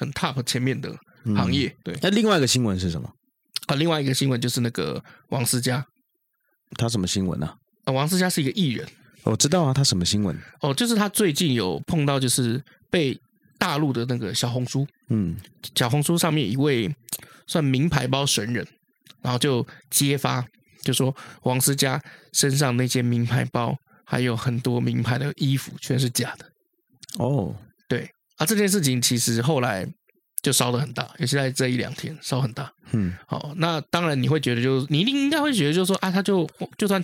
[0.00, 0.92] 很 top 前面的
[1.36, 1.68] 行业。
[1.68, 3.08] 嗯、对，那另外一个新闻是什么？
[3.66, 5.86] 啊，另外一个新闻就是那个王思佳，
[6.76, 7.54] 他什么新闻呢？
[7.84, 8.88] 啊，王思佳是一个艺人。
[9.24, 10.36] 我知道啊，他什么新闻？
[10.60, 13.18] 哦，就是他最近有碰到，就是被
[13.58, 15.36] 大陆的那个小红书，嗯，
[15.74, 16.94] 小红书上面一位
[17.46, 18.66] 算名牌包神人，
[19.20, 20.44] 然后就揭发，
[20.82, 22.00] 就说王思佳
[22.32, 26.46] 身上那件名牌包，还有很多名牌的衣服，全是假的。
[27.18, 27.54] 哦，
[27.88, 29.86] 对，啊，这件事情其实后来
[30.42, 32.72] 就烧的很大，尤其在这一两天烧很大。
[32.92, 37.02] 嗯，好，那当然你会觉得，就是你一定应该会觉得，就是说啊，他就就算。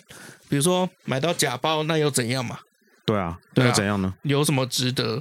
[0.49, 2.57] 比如说买到假包，那又怎样嘛？
[3.05, 4.14] 对啊，那又怎样呢？
[4.22, 5.20] 有什么值得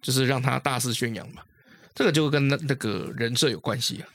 [0.00, 1.42] 就是让他大肆宣扬嘛？
[1.92, 4.06] 这个就跟那那个人设有关系啊。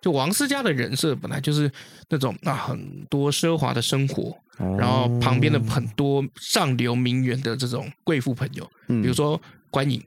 [0.00, 1.68] 就王思佳的人设本来就是
[2.08, 10.00] 那种啊很多奢华的生活，哦、然后旁边的很多上流名媛的这种贵妇朋友，嗯、比如说关颖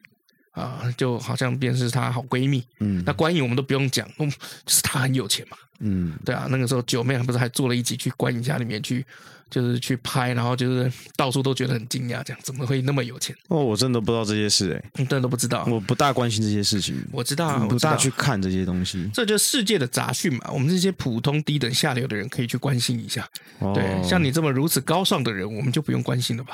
[0.58, 2.64] 啊，就好像便是她好闺蜜。
[2.80, 4.30] 嗯，那关颖我们都不用讲，嗯，
[4.66, 5.58] 就是她很有钱嘛。
[5.80, 9.05] 嗯，对啊，那个时候九妹还不是还做了一集去关颖家里面去。
[9.49, 13.34] 就是去拍，然后就是到处都觉得很惊讶，这样怎么会那么有钱？
[13.47, 15.64] 哦，我真的不知道这些事，哎，你真的都不知道？
[15.72, 19.10] 我不大关心这些事情，我知道，不大去看这些东西。
[19.14, 23.26] 这就是世界的杂讯嘛，我们这些普通低等下流的人可以去关心一下。
[23.60, 26.53] 哦、对，像你这么如此高尚的人，我们就不用关心了吧？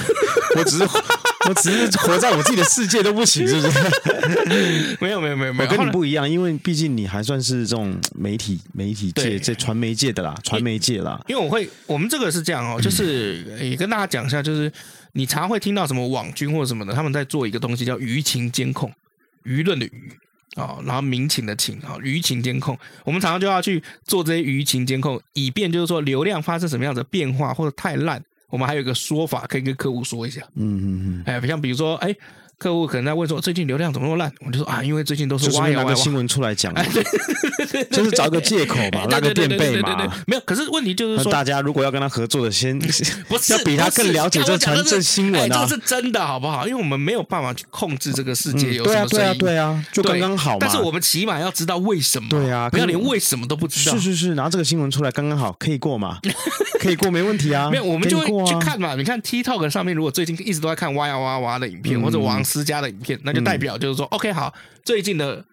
[0.56, 0.86] 我只是
[1.48, 4.96] 我只是活在我自己的世界都不行，是不是？
[5.00, 11.18] 没有没有没有没有，我跟你不一样，因为毕竟你还算是这种媒体媒体界这传媒界的啦，传媒界啦。
[11.28, 14.70] 因为我会，我们这个是这样哦，就是也跟大家讲一下，就是
[15.12, 18.92] 你常会听到什么网军或者什么的，他们在做一个东西叫舆情监控，
[19.44, 22.78] 舆论的舆啊，然后民情的情啊，舆情监控。
[23.04, 28.22] 我们常常就要去做这些舆情监控，以便就是说流量发生什么样的变化或者太烂。
[28.50, 32.14] 我们还有一个说法可以跟客户说一下，嗯嗯嗯，哎，像比如说，哎。
[32.60, 34.30] 客户可能在问说，最近流量怎么那么烂？
[34.44, 35.94] 我就说啊，因为最近都是挖呀挖。
[35.94, 36.74] 新闻出来讲，
[37.90, 40.06] 就是找个借口嘛，拉个垫背嘛。
[40.26, 42.78] 没有，可是问题就是说，大家如果要跟他合作的，先
[43.28, 46.68] 不是 要比他更了解这传这新闻啊，这是真的好不好？
[46.68, 50.58] 因为我们没有办法去控制这个世界有什么声音，对啊，对啊，就刚刚好嘛。
[50.60, 53.96] 但是我们起码要知道为什么，对啊，不要连为什么都不知道。
[53.96, 56.18] 是是是，拿这个新闻出来刚刚好，可以过嘛？
[56.78, 57.70] 可以过，没问题啊。
[57.70, 58.94] 没有，我们就会去看嘛。
[58.96, 64.52] 你看 TikTok 上面，如果最近一直都在看挖呀挖挖的影片，或者王思佳的影片，那就代表就是说、嗯、，OK，好，
[64.84, 65.44] 最近的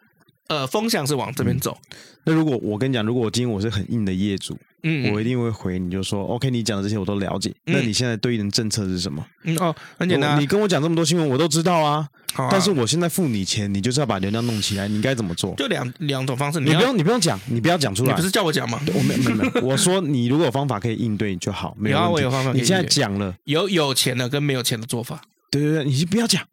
[0.47, 1.97] 呃风向是往这边走、嗯。
[2.25, 7.49] 那如果我跟你讲，如果我今天我是很硬的业主，嗯，我一定会回你，就说 OK，你讲的这些我都了解。
[7.67, 9.25] 嗯、那你现在对应的政策是什么？
[9.43, 12.07] 嗯哦，很简单、啊，你跟我讲这么多新闻，我都知道啊。
[12.35, 15.55] 啊但是我现在付你钱，你就是要把流量弄起来，你应该怎么做？
[15.55, 18.09] 就两两种方式，你，你不用你不用讲，你不要讲出来。
[18.09, 18.79] 你不是叫我讲吗？
[18.93, 22.09] 我没没没，我说你如果有方法可以应对就好，没有问题。
[22.09, 22.51] 有啊，我有方法。
[22.51, 25.21] 你现在讲了，有有钱的跟没有钱的做法。
[25.49, 26.45] 对对对，你就不要讲。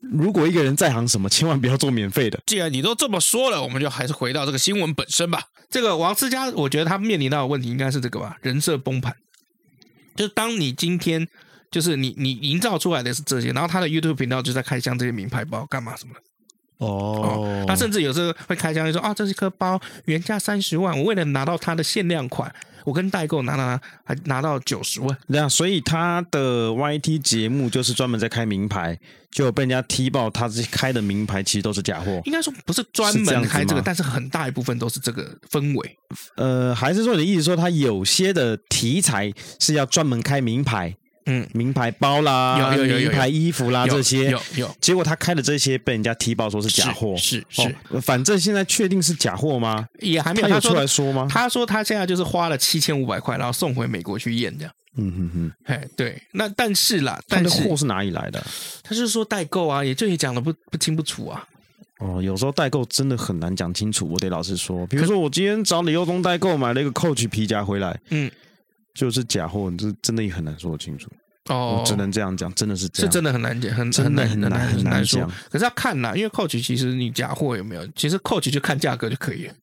[0.00, 2.40] 如果一个人在行什么，千万不要做免费的。
[2.46, 5.44] 既然你都这么说了，我们就还是回到这个新闻本身吧。
[5.70, 9.14] 这个王思佳，我觉得他面临到的问题应该是这个吧，人设崩盘。
[10.14, 11.26] 就是当你今天，
[11.70, 16.20] 就是你你营造出来的是这些，然后他的 YouTube 频道就在开箱这些名牌包，干嘛什么的。
[16.84, 22.54] 哦，他甚至有时候会开箱就说啊，这是一颗包原价三十万，我为了拿到它的限量款。
[22.84, 28.98] 我跟代购拿拿还拿到九十万，这样，所以他的 YT 节目就是专门在开名牌，
[29.30, 32.20] 就被人家踢爆，他这些开的名牌其实都是假货。
[32.24, 35.98] 应该说不是专门开这个，但是很大一部分都是这个氛围。
[36.36, 40.96] 呃，还是说你意思说他有些的题材是要专门开名牌？
[41.26, 44.76] 嗯，名牌包啦，有有有名牌衣服啦，这些有有。
[44.80, 47.74] 结果他开的这些被人家踢爆说是假货，是是。
[48.00, 49.86] 反正现在确定是假货吗？
[50.00, 50.48] 也还没有。
[50.48, 51.28] 他有出来说吗？
[51.30, 54.72] 他说他现在就是花了七千五百块，然后送回美国去验这样。
[54.96, 56.20] 嗯哼哼，哎，对。
[56.32, 58.44] 那但是啦，但是货是哪里来的？
[58.82, 61.44] 他是说代购啊，也就也讲的不不清不楚啊。
[62.00, 64.84] 哦，有时候代购真的很难讲清楚，我得老实说。
[64.88, 68.30] 比如说我今天找李优东代购买了一个 Coach 皮夹回来，嗯。
[68.94, 71.08] 就是假货，这真的也很难说得清楚。
[71.48, 75.28] 哦，我只能这样讲，真的是这样，是真的很难讲，很真的很难很难说。
[75.50, 77.84] 可是要看呐，因为 Coach 其实你假货有没有？
[77.96, 79.54] 其实 Coach 就看价格就可以了。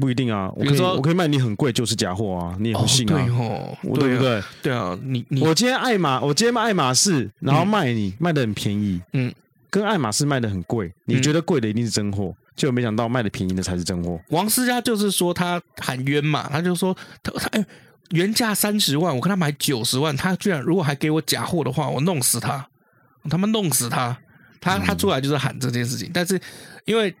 [0.00, 3.14] 不一定啊，比如说我可以卖你很贵，就是假货啊，你也不信啊？
[3.14, 4.42] 对哦，对不对？
[4.62, 9.32] 对啊，你你我今天爱马，我今天卖爱马仕，然后卖你卖的很便宜，嗯，
[9.68, 14.18] 跟爱马仕卖的很贵，你觉得贵的一定是真货，结果没想到卖的便宜的才是真货。
[14.30, 17.66] 王思佳就是说他喊冤嘛，他就说他他哎。
[18.10, 22.68] 原价三十万，我跟他买九十万，他居然如果还给我假货的话，我弄死他，
[23.22, 24.16] 我他妈弄死他！
[24.60, 26.40] 他他出来就是喊这件事情，但是
[26.86, 27.14] 因为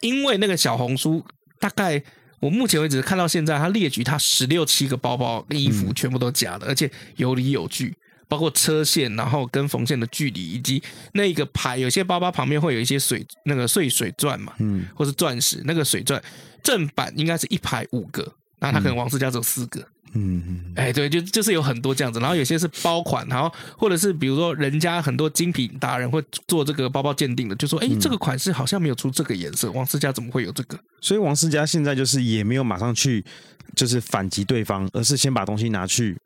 [0.00, 1.22] 因为那个小红书，
[1.58, 2.02] 大概
[2.38, 7.94] 我目前为止看到现在，他列举他十六七个包包、衣服全部都假的，而且有理有据，
[8.28, 16.22] 包括车线，然后跟缝线的距离，以及那个牌，有些包包旁边会有一些水那个碎水钻嘛，嗯，或是钻石，那个水钻
[16.62, 19.80] 正版应该是一排五个，那他可能王思佳只有四个。
[19.80, 30.78] 嗯嗯嗯，哎，对，就就是有很多这样子，然后有些是包款，然后或者是比如说人家很多精品达人会做这个包包鉴定的，就说，哎，这个款式好像没有出这个颜色，王思佳怎么会有这个？
[31.00, 33.24] 所以王思佳现在就是也没有马上去
[33.74, 36.16] 就是反击对方，而是先把东西拿去。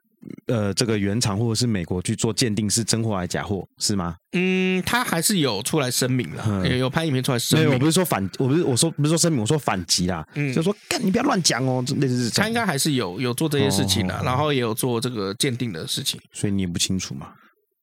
[0.47, 4.17] 呃，这个原厂或者是美国去做鉴定是真货还是假货，是吗？
[4.33, 7.69] 嗯，他还是有出来声明了，嗯、有拍影片出来声明。
[7.69, 10.27] 没有，我不是说反，我不是我说不是说声明，我说反击啦。
[10.35, 12.31] 嗯，就说干，你不要乱讲哦，类似。
[12.31, 16.21] 他应该还是有有做这些事情的，哦、然后也有做这个鉴定的事情。
[16.33, 17.29] 所以你也不清楚吗？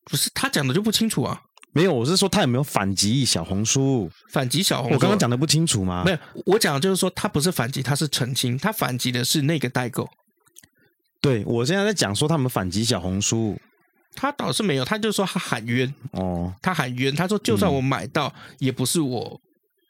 [0.06, 1.40] 不是，他讲的就不清楚啊。
[1.74, 4.12] 没有，我是说他有没有反击小红书？
[4.30, 6.04] 反击小红书，我刚刚讲的不清楚吗？
[6.06, 10.10] 没有，我讲的就是说他不是反击，他是澄清，他反击的是那个代购。
[11.22, 13.56] 对，我现在在讲说他们反击小红书，
[14.16, 19.40] 他倒是没有，他就说他喊冤哦，他喊冤，他说就算我买到，嗯、也不是我，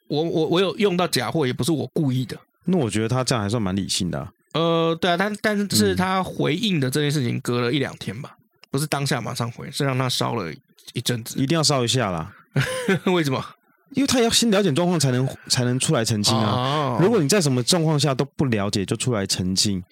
[0.08, 2.36] 我我我有用到假货，也不是我故意的。
[2.64, 4.32] 那我觉得他这样还算蛮理性的、啊。
[4.52, 8.36] 呃，对啊，但但是是他回应的这件事情隔了一两天吧，
[8.70, 10.52] 不是当下马上回，是让他烧了
[10.92, 12.30] 一阵子，一定要烧一下啦。
[13.10, 13.42] 为什么？
[13.94, 16.52] 因为他要先了解状况，才能才能出来澄清啊。
[16.52, 19.82] 哦、如果你在什么状况下都不了解，就出来澄清。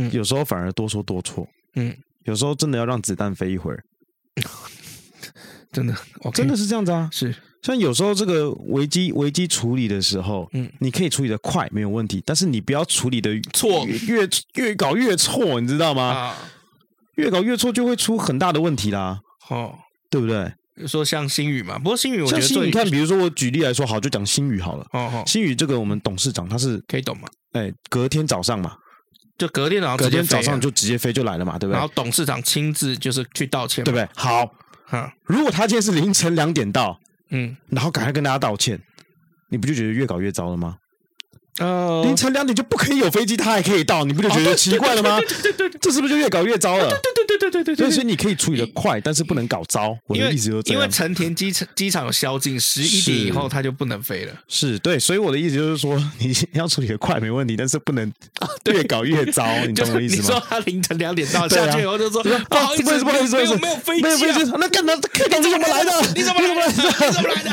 [0.00, 1.46] 嗯，有时候反而多说多错。
[1.74, 3.84] 嗯，有时候真的要让子弹飞一会儿。
[5.70, 7.08] 真的，okay, 真的是这样子啊。
[7.12, 7.32] 是，
[7.62, 16.02] 像有时候这个危机危机处理的时候，嗯，你可以处理的快没有问题，但是你不要处理的错，越越搞越错，你知道吗？
[16.02, 16.36] 啊，
[17.16, 19.20] 越搞越错就会出很大的问题啦。
[19.48, 19.78] 哦，
[20.10, 20.52] 对不对？
[20.88, 24.86] 说像新宇嘛，不过新宇我觉得你看，比如说我举例来说，好，就讲新宇好了。
[24.92, 27.28] 哦哦，星宇这个我们董事长他是可以懂吗？
[27.52, 28.76] 哎，隔天早上嘛。
[29.40, 31.78] 就隔天早上，隔天早上就直接飞就来了嘛，对不对？
[31.78, 34.06] 然后董事长亲自就是去道歉，对不对？
[34.14, 34.44] 好，
[34.84, 38.78] 哈，如果他今天是凌晨两点到，嗯，然后赶快跟大家道歉，
[39.48, 40.76] 你不就觉得越搞越糟了吗？
[41.60, 45.18] 呃，凌晨两点就不可以有飞机，他还可以到，你不就觉得奇怪了吗？
[45.20, 46.88] 对对对，这是不是就越搞越糟了？
[46.88, 49.96] 对对对对对对对，所以你可以处理的快，但是不能搞糟。
[50.06, 54.32] 我的意思就是因为成田机场机场有宵禁，十一点以后它就不能飞了。
[54.48, 58.10] 是对，所以我的意思就是说，你要处理的快没问题，但是不能
[58.72, 59.46] 越搞越糟。
[59.66, 60.22] 你懂我意思吗？
[60.22, 64.94] 你说他凌晨两点到下去以后就说不好意思，不好意思，没有没有飞机，没有飞机，那干嘛？
[64.94, 65.90] 你怎么来的？
[66.14, 66.72] 你怎么来的？
[66.72, 67.50] 你怎么来的？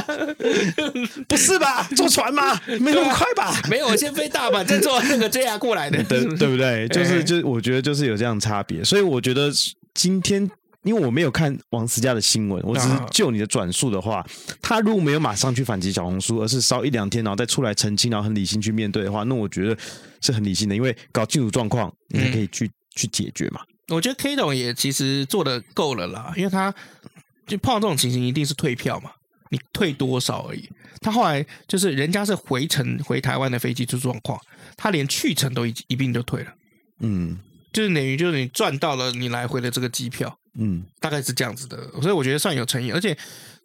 [1.28, 1.88] 不是吧？
[1.96, 2.60] 坐船吗？
[2.80, 3.54] 没那么快吧？
[3.70, 4.64] 没有，我先飞大阪。
[4.66, 6.88] 再坐那个 JR 过来的，对对不对？
[6.90, 9.52] 就是就我觉得就是有这样差别，所以我觉得
[9.94, 10.50] 今天
[10.84, 14.26] 因为我没有看王思佳的新闻，我只是就你的转述的话，
[14.62, 19.78] 他如果没有马上去反击小红书，而是烧一两天，然后再出来澄清，然后很理性去面对的话，那我觉得
[20.22, 23.62] 是很理性的，因为搞清楚状况，你才可以去去解决嘛。
[23.90, 26.74] 我觉得 K 董也其实做的够了啦，因为他
[27.46, 29.12] 就碰到这种情形，一定是退票嘛，
[29.50, 30.70] 你退多少而已。
[31.02, 34.40] 他后来就是人家是回程回台湾的飞机出状况，
[34.76, 36.54] 他连去程都一一并就退了，
[37.00, 37.38] 嗯，
[37.72, 43.18] 就是等于就是你赚到了你来回的这个机票，嗯，大概是这样子的，所以我觉得算有诚意，而且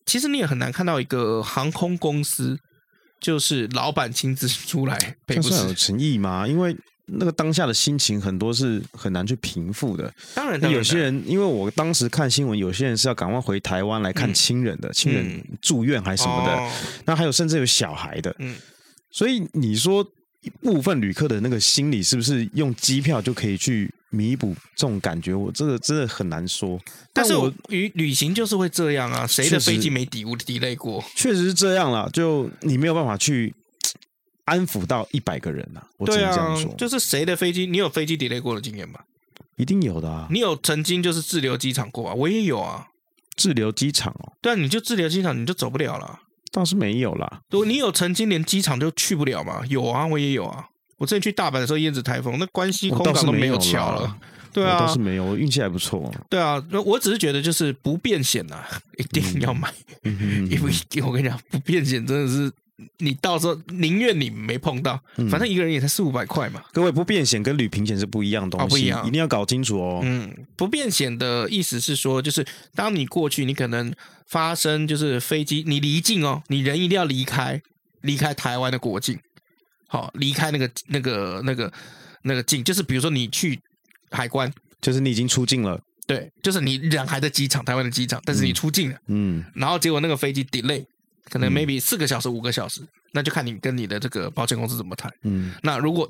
[0.07, 2.59] 其实你也很难看到一个航空公司
[3.21, 6.47] 就是老板亲自出来赔，不算有诚意吗？
[6.47, 6.77] 因为。
[7.15, 10.13] 那个当下的心情很多是很难去平复的。
[10.35, 16.53] 当然，当然，有些人因为我当时看新闻，有些人是要赶快回台湾来看亲人的，嗯、亲人住院还是什么的。
[16.53, 16.71] 哦、
[17.05, 18.35] 那还有甚至有小孩的。
[18.39, 18.57] 嗯，
[19.11, 20.07] 所以你说
[20.63, 25.35] 部分旅客的那个心理是不是用机票就可以去弥补这种感觉？
[25.35, 26.81] 我这个真的很难说。
[27.13, 31.05] 但是我旅旅行就是会这样啊，谁的飞机没抵无 delay 过？
[31.15, 33.55] 确实是这样啦，就你没有办法去。
[34.53, 36.71] 安抚到一百个人呐、啊，我只能这样说。
[36.77, 39.01] 就是谁的飞机，你有飞机 delay 过的经验吗？
[39.57, 40.27] 一定有的啊。
[40.31, 42.15] 你有曾经就是滞留机场过啊？
[42.15, 42.89] 我也有啊。
[43.35, 44.33] 滞留机场哦？
[44.43, 46.21] 对啊，你就滞留机场，你就走不了了。
[46.53, 47.41] 倒是没有啦。
[47.49, 49.63] 对，你有曾经连机场都去不了吗？
[49.71, 50.67] 有啊，我也有啊。
[50.99, 54.19] 我之前去大阪的时候，燕子台风，那关西空港都没有桥了。
[54.53, 56.21] 对啊，倒是没有，我运气还不错、啊。
[56.29, 59.73] 对啊，我只是觉得就是不变险呐、啊， 一定要买，
[60.05, 60.73] 嗯、因为
[61.03, 62.53] 我跟你讲，不变险真的是。
[62.99, 65.01] 你到时候宁愿你没碰到，
[65.31, 66.63] 反正一个人也才四五百块嘛。
[66.73, 70.01] 各位，不变险跟旅平险是不一样的东西，哦、不一样，一定要搞清楚哦。
[70.03, 72.45] 嗯，不变险的意思是说，就是
[72.75, 73.93] 当你过去，你可能
[74.27, 77.61] 发生就是飞机你离境哦，你人一定要离开
[78.01, 79.19] 离开台湾的国境，
[79.87, 81.73] 好，离开那个那个那个
[82.23, 83.61] 那个境，就是比如说你去
[84.11, 90.85] 海关，就是你已经出境了，对，就是你人还在机场，台湾的机场，但是你出境了，嗯，然后结果那个飞机 delay。
[91.33, 95.11] 可能 maybe 四个小时、五个小时，那就看你跟你的这个保险公司怎么谈。
[95.23, 96.07] 嗯，那如果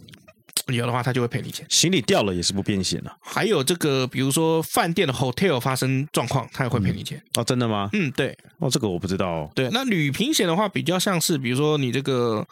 [0.67, 1.65] 有的话，他就会赔你钱。
[1.69, 3.17] 行李掉了也是不变险的。
[3.21, 7.23] 还有这个，比如说饭店的 hotel 发生状况，他也会赔你钱。
[7.35, 7.89] 哦，真的吗？
[7.93, 8.37] 嗯，对。
[8.59, 9.51] 哦，这个我不知道哦。
[9.55, 12.45] 对，那旅平险的话，比较像是比如说你这个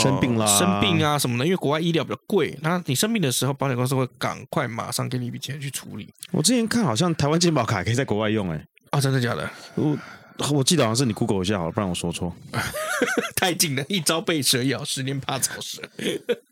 [0.00, 6.08] 生病啦、生病啊什么的，因为国外医疗比较贵，那你生病的时候，保险公司会赶快马上给你一笔钱去处理。
[6.30, 8.64] 我之前看好像台湾健保卡可以在国外用，哎。
[8.90, 9.50] 啊，真的假的？
[9.74, 9.98] 我。
[10.50, 12.34] 我记得好像是你 Google 一下好了，不然我说错。
[13.36, 15.82] 太近了，一朝被蛇咬，十年怕草蛇。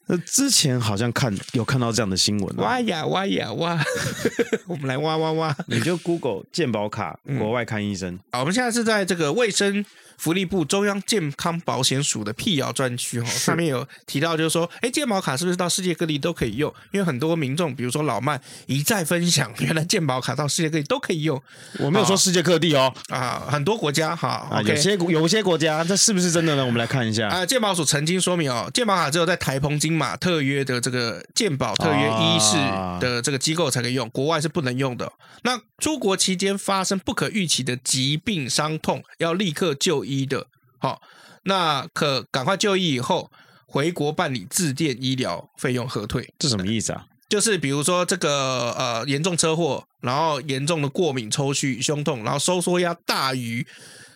[0.06, 3.82] 那之前好像看有看到这样的新闻，挖呀挖呀挖，
[4.66, 5.56] 我们来挖挖挖。
[5.66, 8.18] 你就 Google 健保卡国外看医生。
[8.32, 9.84] 好，我们现在是在这个卫生。
[10.18, 16.72] 福利部中央健康保险署的辟谣专区哈，上面有提到，就是说，哎，健保卡是不是到世界各地都可以用？
[16.92, 21.40] 因为很多民众，比如说老曼一再分享，原来健保卡到世界各地都可以用。
[21.78, 26.64] 我没有说世界各地哦，啊，很多国家哈，啊，有些有些国家，这是不是真的呢？
[26.64, 32.56] 我们来看一下啊，健保署曾经说明哦，健保卡只有在台澎金马特约的这个健保特约医事
[33.00, 35.10] 的这个机构才可以用，国外是不能用的。
[35.42, 40.46] 那出国期间发生不可预期的疾病伤痛，要立刻就医的。
[40.78, 41.00] 好，
[41.44, 43.30] 那可赶快就医以后
[43.66, 47.06] 回国办理自垫医疗费用核退，这什么意思啊？
[47.28, 53.66] 就是比如说这个呃严重车祸，然后严重的过敏、抽搐、胸痛，然后收缩压大于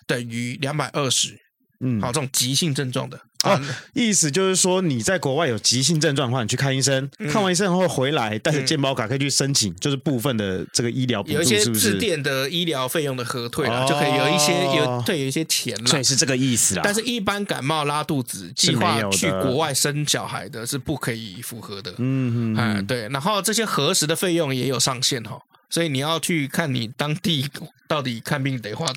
[0.07, 1.37] 等于两百二十，
[1.81, 3.21] 嗯，好，这种急性症状的。
[3.45, 3.61] 啊，
[3.95, 15.87] 意思就是说，你在国外有急性症状的话，你去看医生，嗯、看完医生后回来，带着健保卡可以去申请，就是部分的这个医疗补助，有一些自垫的医疗费用的核退了，哦、就可以有一些有退有一些钱了。
[15.87, 16.83] 所以是这个意思啦。
[16.85, 21.93] 但是，一般感冒拉肚子计划去国外生小孩的是不可以符合的。
[21.99, 23.09] 嗯嗯，哎，对。
[23.11, 27.49] 然后这些核实的费用也有上限哈，所以你要去看你当地
[27.87, 28.93] 到底看病得花。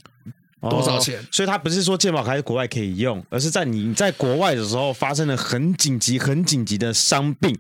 [0.69, 1.19] 多少钱？
[1.19, 7.57] 哦，所以他不是说健保卡在国外可以用，而是在你在国外的时候发生了很紧急、很紧急的伤病，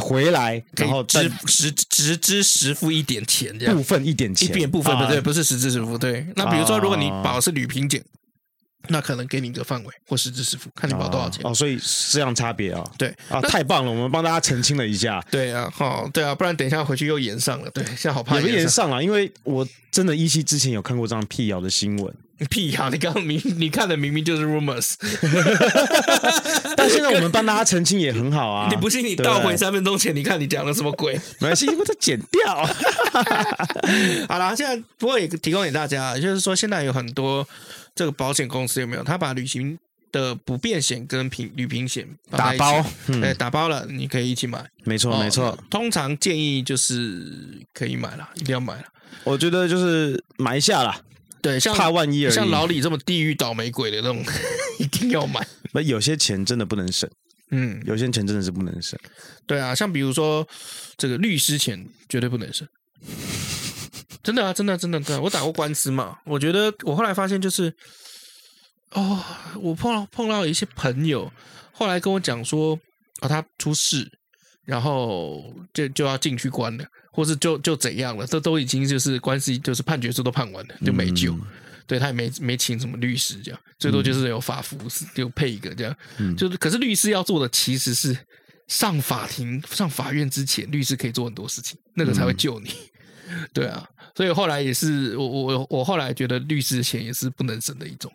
[0.00, 5.98] 回来然后支实直支实付一点钱，这样部分一点钱，一点部分不对，不是实支实付。
[5.98, 8.02] 对，那比如说如果你保的是旅平险。
[8.88, 11.54] 那可能给你一个范围或实支实付，看你保多少钱哦，哦。
[11.54, 12.84] 所以是这样差别啊。
[12.98, 15.24] 对啊，太棒了，我们帮大家澄清了一下。
[15.30, 17.70] 对啊，好，对啊，不然等一下回去又延上了。
[17.70, 18.36] 对，现在好怕。
[18.36, 22.14] 也不延上了，因为我真的依稀之前有看过这样辟谣的新闻。
[22.50, 24.94] 辟谣，你刚刚明你看的明明就是 rumors。
[26.76, 28.68] 但现在我们帮大家澄清也很好啊。
[28.72, 31.14] 你不信，你倒回三分钟前，你看你讲了什么鬼？
[31.38, 32.66] 没关系，因为它剪掉。
[34.28, 37.46] 好啦，现在不过也提供给大家，就是说现在有很多。
[37.94, 39.04] 这个保险公司有没有？
[39.04, 39.78] 他把旅行
[40.10, 44.64] 的不便险跟平旅平险打包，嗯、哎，打包了，你可以一起买。
[44.84, 45.54] 没错，没错。
[45.68, 48.84] 通常建议就是可以买了，一定要买了。
[49.24, 50.98] 我觉得就是买一下啦。
[51.42, 52.32] 对，像怕万一而已。
[52.32, 54.24] 像老李这么地狱倒霉鬼的那种，
[54.78, 55.46] 一定要买。
[55.72, 57.10] 那有些钱真的不能省，
[57.50, 58.98] 嗯，有些钱真的是不能省。
[59.46, 60.46] 对啊，像比如说
[60.96, 62.66] 这个律师钱绝对不能省。
[64.22, 66.16] 真的啊，真的，真的，真的，我打过官司嘛。
[66.24, 67.74] 我觉得我后来发现就是，
[68.92, 69.20] 哦，
[69.60, 71.28] 我碰到碰到一些朋友，
[71.72, 72.74] 后来跟我讲说，
[73.20, 74.08] 啊、哦，他出事，
[74.64, 81.32] 然后就就要进去关了，或是就就怎样了，这都已经就是官司，就是判决书都判完了，就没救。
[81.34, 81.42] 嗯、
[81.86, 84.76] 对他也没没请什么律师，这样最多就是有法服
[85.14, 88.16] 就配一个这样，嗯、就是可是律师要做的其实是
[88.66, 92.70] 上法庭上法院之前，律师可以做很多事情，那个才会救你。
[93.28, 93.86] 嗯、对啊。
[94.14, 98.12] 所以后来也是我我我后来觉得律师的钱也是不能省的一种，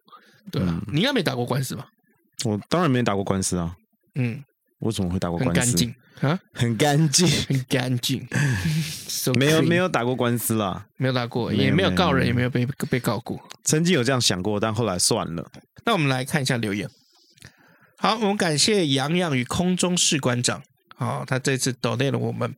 [0.52, 1.88] 对啊，嗯、你应该没打过官司吧？
[2.46, 3.76] 我当然没打过官司啊。
[4.14, 4.44] 嗯，
[4.78, 5.60] 我怎么会打过官司？
[5.60, 8.28] 很干净啊，很干净，很干净。
[9.08, 13.40] so、没有没有打过官司啦，没有打过，也没有告人，也没有被被告过。
[13.64, 15.52] 曾经有这样想过，但后来算了。
[15.86, 16.90] 那我们来看一下留言。
[17.98, 20.62] 好，我们感谢洋洋与空中士官长。
[20.96, 22.56] 好，他这次 donate 了我们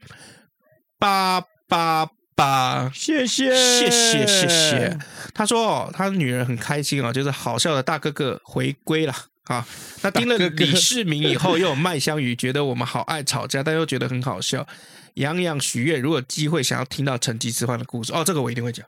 [0.98, 2.10] 八八。
[2.40, 4.98] 八，谢谢，谢谢，谢谢。
[5.34, 9.14] 他说：“哦，他女儿很开心啊，就是好笑的大哥哥回归了
[9.50, 9.68] 啊。
[10.02, 14.66] 那 听了李世民以后，又有麦香鱼，觉得我们好爱吵架，但又觉得很好笑。
[15.16, 18.86] 洋洋许愿，如果机会想要听到成吉思汗的故事，哦，这个我一定会讲。”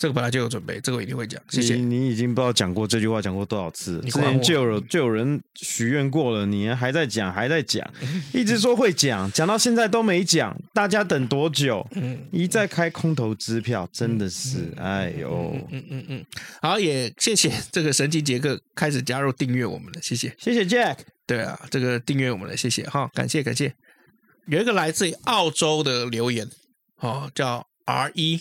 [0.00, 1.38] 这个本来就有准备，这个我一定会讲。
[1.50, 1.74] 谢谢。
[1.74, 7.86] 你，你已经不知道讲过这句话讲过多少次，之前就有就有人许愿过了，你还在讲，还在讲，
[8.32, 11.86] 一直说会讲，讲到现在都没讲，大家等多久？
[11.92, 16.24] 嗯，一再开空头支票，真的是，哎呦，嗯嗯嗯，
[16.62, 20.96] 好，也谢谢这个神奇杰克开始加入订阅我们了，谢谢，谢谢 Jack，
[21.26, 23.74] 对啊，这个订阅我们了，谢谢哈，感谢感谢。
[24.46, 26.48] 有一个来自于澳洲的留言，
[27.02, 28.40] 哦，叫 R 一，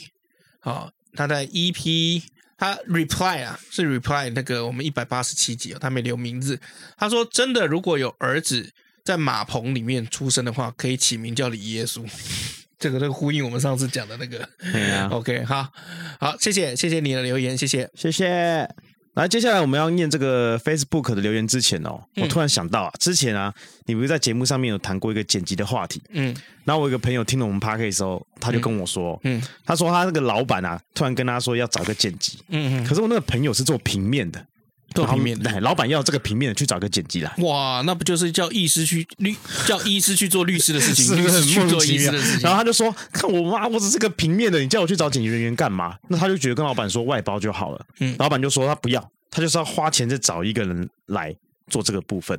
[0.62, 0.90] 好。
[1.14, 2.24] 他在 EP，
[2.58, 6.60] 他 reply 啊，是 reply 那个我们一百八十七集哦，他没留名字。
[6.98, 8.72] 他说：“真的，如果有儿子
[9.04, 12.06] 在马棚里面出生的话，可以起名叫李耶稣。
[12.80, 14.48] ”这个这个呼应我们上次讲的那个。
[14.72, 15.10] 对啊。
[15.12, 15.72] OK，好，
[16.20, 18.89] 好，谢谢，谢谢你的留言，谢谢，谢谢。
[19.16, 23.54] 来，接下来我们要念这个 Facebook 的留言之前哦，我突然想到啊，之前啊，
[23.86, 26.02] 你不是在节目上面有谈过一个剪辑的话题？
[26.12, 26.34] 嗯，
[26.64, 34.46] 然后我有一个朋友听了我们 Podcast 的时候，他就跟我说，嗯，他说他那个老板啊，突然跟他说要找个剪辑，嗯嗯，可是我那个朋友是做平面的。
[34.94, 37.34] 做平面，对，老板要这个平面的去找个剪辑来。
[37.38, 39.36] 哇，那不就是叫医师去律，
[39.66, 42.42] 叫医师去做律师的事情，去做医师的事情。
[42.42, 47.86] 然后他就说：“看我妈，我只是个平面的，你叫我去找剪辑人员干嘛？”那他就觉得跟老板说外包就好了。
[48.00, 51.36] 嗯，老板就说他不要，他就是要花钱再找一个人来
[51.68, 52.38] 做这个部分。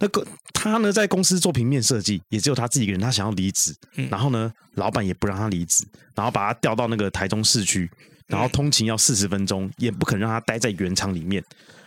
[0.00, 3.74] 那个他呢，在公司做平面设计，也只有他自己一个人，他想要离职，
[4.10, 5.84] 然后呢，老板也不让他离职，
[6.14, 7.88] 然后把他调到那个台中市区，
[8.26, 11.42] 然后通勤要四十分钟，也不肯让他待在原厂里面。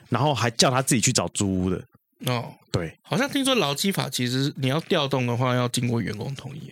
[0.10, 1.84] 然后还叫他自己去找租屋的。
[2.28, 6.72] 哦，对，好像听说劳基法其实你要调动的话要经过员工同意，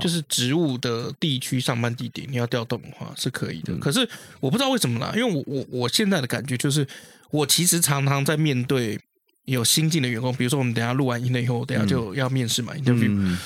[0.00, 3.76] 就是职务的地区上班地点你要调动的话是可以的。
[3.78, 4.08] 可是
[4.38, 6.86] 我不知道为什么啦，因为我我我现在的感觉就是，
[7.30, 8.98] 我其实常常在面对
[9.44, 13.36] 有新进的员工，比如说我们等下录完音了以后，我等下就要面试嘛，interview。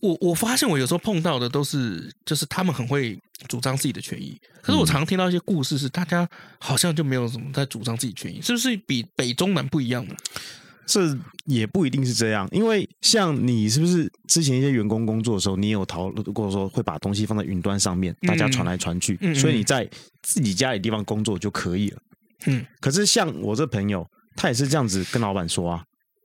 [0.00, 4.40] 我我发现我有时候碰到的都是，就是他们很会主张自己的权益。
[4.62, 6.28] 可是我常听到一些故事，是大家
[6.58, 10.14] 好像就没有什么在主张自己权益，是不是比北中南不一样呢？
[10.86, 11.14] 这
[11.44, 19.86] 也不一定是这样，因为像你是不是之前一些员工工作的时候，你有讨论过说会把东西放在云端上面，大家传来传去，嗯、所以你在
[20.22, 21.98] 自己家里地方工作就可以了。
[22.46, 25.84] 嗯，可是像我这朋友，他也是这样子跟老板说啊，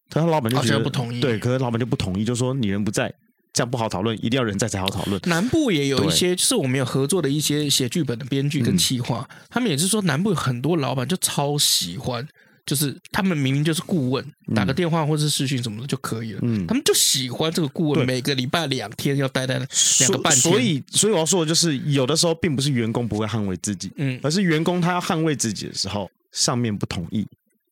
[0.09, 3.14] 他老板就觉得不同意，对，可是老板就不同意，就说你人不在，
[3.54, 5.22] 这样不好讨论，一定要人在才好讨论。
[5.26, 12.28] 南部也有一些，就是我们有合作的一些写剧本的编剧跟企划，嗯、他们也是说南部有很多老板就超喜欢。
[12.66, 14.26] 就是他们明明就是顾问，
[14.56, 16.39] 打个电话或是视讯什么的就可以了。
[16.43, 20.41] 嗯，他们就喜欢这个顾问，每个礼拜两天要待在两个半天。
[20.41, 27.28] 所以，所以我要说的就是，有的时候并不是员工不会捍卫自己，嗯，而是员工他要捍卫自己的时候，上面不同意，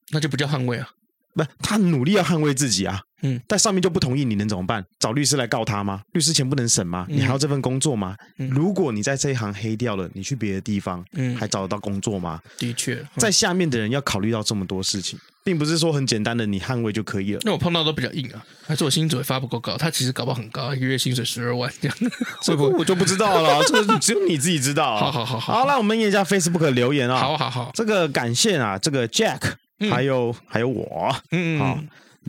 [0.10, 0.90] 那就不叫捍卫啊。
[1.36, 4.84] 不，他努力要捍卫自己啊，嗯，但上面就不同意，你能怎么办？
[5.00, 6.02] 找律师来告他吗？
[6.14, 7.06] 律师钱不能省吗？
[7.10, 8.16] 你还要这份工作吗？
[8.38, 12.40] 嗯，如果你在这一行黑掉了，你去别的地方，嗯，还找得到工作吗？
[12.58, 17.40] 的确，在下面的人要考虑到这么多事情，并不是说很简单的你捍卫就可以了。
[17.44, 19.78] 那我碰到都比较硬啊，还是我薪水发不够高？
[19.78, 21.98] 他其实搞不好很高，一个月薪水十二万这样，
[22.42, 24.98] 这个我就不知道了， 这个只有你自己知道。
[24.98, 29.54] 好好好好，好，来我们念一下 Facebook 留言啊，好好好，这个感谢啊，这个 Jack。
[29.90, 31.80] 还有、嗯、还有我，嗯，好，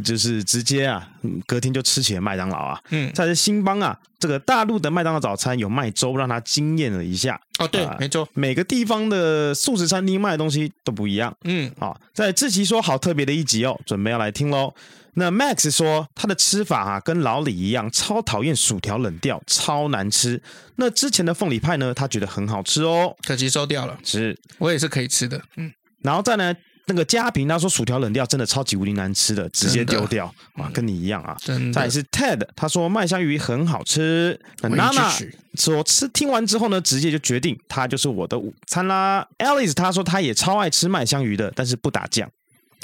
[0.03, 1.07] 就是直接啊，
[1.47, 7.38] 隔天就吃起了麦当劳啊，嗯，再是新邦啊，这个大陆的麦当劳早餐有卖粥，让他惊艳了一下。
[7.59, 11.36] 哦，对，呃、没错，每个地方的素食餐厅卖的东西都不一样。
[11.45, 14.72] 嗯，好，在志奇说好特别的一集哦，准备要来听喽。
[15.14, 20.43] 那 Max 说他的吃法啊，跟老李一样，超讨厌薯条冷掉，超难吃。
[20.76, 23.99] 那之前的凤梨派呢，他觉得很好吃哦，可惜收掉了。
[24.03, 25.38] 是，我也是可以吃的。
[25.57, 25.70] 嗯，
[26.01, 26.57] 然后再呢。
[26.87, 31.37] 那个嘉平他说薯条冷掉真的超级无敌难吃的，直接丢掉啊，跟你一样啊。
[31.72, 34.39] 再是 Ted，他说麦香鱼很好吃。
[34.62, 35.12] 那娜娜
[35.55, 39.26] 说吃听完之后呢，直接就决定它就是我的午餐啦。
[39.39, 42.28] Alice 他说他也超爱吃麦香鱼的，但是不打酱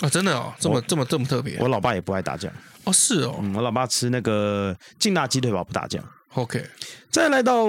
[0.00, 1.56] 啊，真的哦，这么这么这么特别。
[1.58, 2.52] 我老爸也不爱打酱
[2.84, 6.02] 哦，是哦、嗯，我老爸吃那个劲辣鸡腿堡不打酱。
[6.34, 6.64] OK，
[7.10, 7.66] 再来到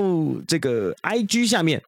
[0.47, 1.81] 这个 IG 下面。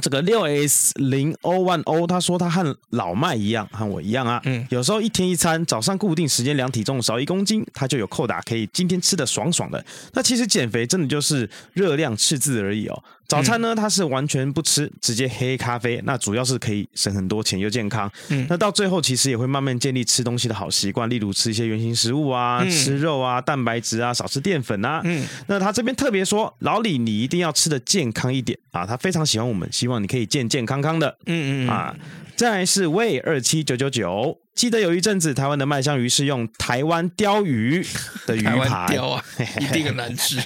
[0.00, 4.40] 这个六 S 零 O one O，他说他和老麦一样，和我一样啊。
[4.44, 9.84] 嗯，有时候一天一餐，早上固定时间量体重，少一公斤，他就有扣打，可以今天吃的爽爽的。
[10.12, 13.02] 那其实减肥真的就是热量赤字而已哦。
[13.28, 16.00] 早餐呢，他是完全不吃，直接黑咖啡。
[16.04, 18.10] 那主要是可以省很多钱又健康。
[18.30, 25.02] 嗯，那到最后其实也会慢慢建立吃东西的好习惯，例如吃一些原型食物啊，嗯、吃肉啊，蛋白质啊，少吃淀粉啊。
[25.04, 31.18] 嗯，那他这边特别说，老李你一定要吃的健康一点啊，他非常喜欢我们，希望你可以健健康康的。
[31.26, 31.94] 嗯嗯啊。
[32.38, 37.84] 再来是魏二七九九九，记得有一阵子台湾的麦香鱼是用台湾鯛鱼
[38.26, 38.96] 的鱼 排，
[39.58, 40.36] 一定很难吃。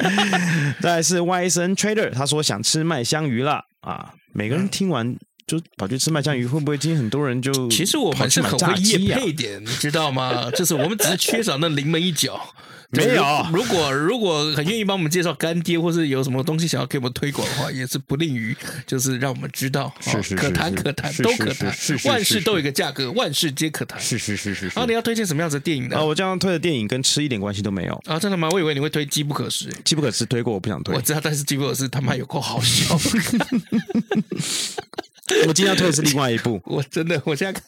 [0.80, 4.14] 再来是 YSN Trader，他说想吃麦香鱼了啊！
[4.32, 5.14] 每个人听完
[5.46, 10.50] 就跑去吃麦香鱼，会不会今天很多人就其实我们是很会夜配点，你知道吗？
[10.56, 12.40] 就是我们只是缺少那临门一脚。
[12.92, 21.72] 没有，如果如果很愿意帮我们介绍干爹，或是有什么东西想要给我们推广的话，也是不吝于就是让我们知道，是是可谈可谈都可谈，
[22.06, 24.00] 万事都有一个价格，万事皆可谈。
[24.00, 24.66] 是是是是。
[24.66, 25.96] 然后你要推荐什么样子的电影呢？
[25.98, 28.48] 啊，我这样推的电影跟吃一点关系都没有啊，真的吗？
[28.50, 29.68] 我以为你会推《机不可失》。
[29.84, 30.92] 机不可失推过，我不想推。
[30.92, 32.98] 我知道，但是《机不可失》他妈有够好笑。
[35.48, 37.60] 我今天要推的是另外一部， 我真的，我现在。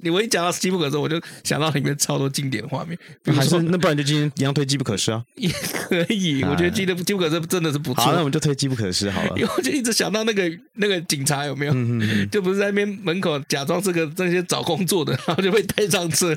[0.00, 2.98] 你我一讲到机不可失，我就想到里面超多经典的画面。
[3.34, 5.24] 还是那不然就今天一样推机不可失啊？
[5.36, 8.04] 也可以， 我觉得机的机不可失真的是不错。
[8.04, 9.30] 好，那我们就推机不可失好了。
[9.34, 10.42] 因为我就一直想到那个
[10.74, 11.72] 那个警察有没有？
[11.72, 16.36] 嗯嗯嗯就不是在那边门口假装是个那些找工作的，然后就被带上车，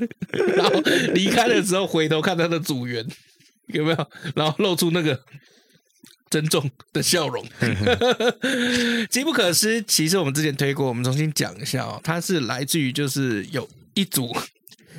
[0.56, 0.72] 然后
[1.14, 3.06] 离开的时候回头看他的组员
[3.66, 5.20] 有没有，然后露出那个。
[6.30, 7.46] 珍重的笑容，
[9.10, 9.82] 机不可失。
[9.84, 12.00] 其实我们之前推过，我们重新讲一下哦。
[12.04, 14.36] 它是来自于就是有一组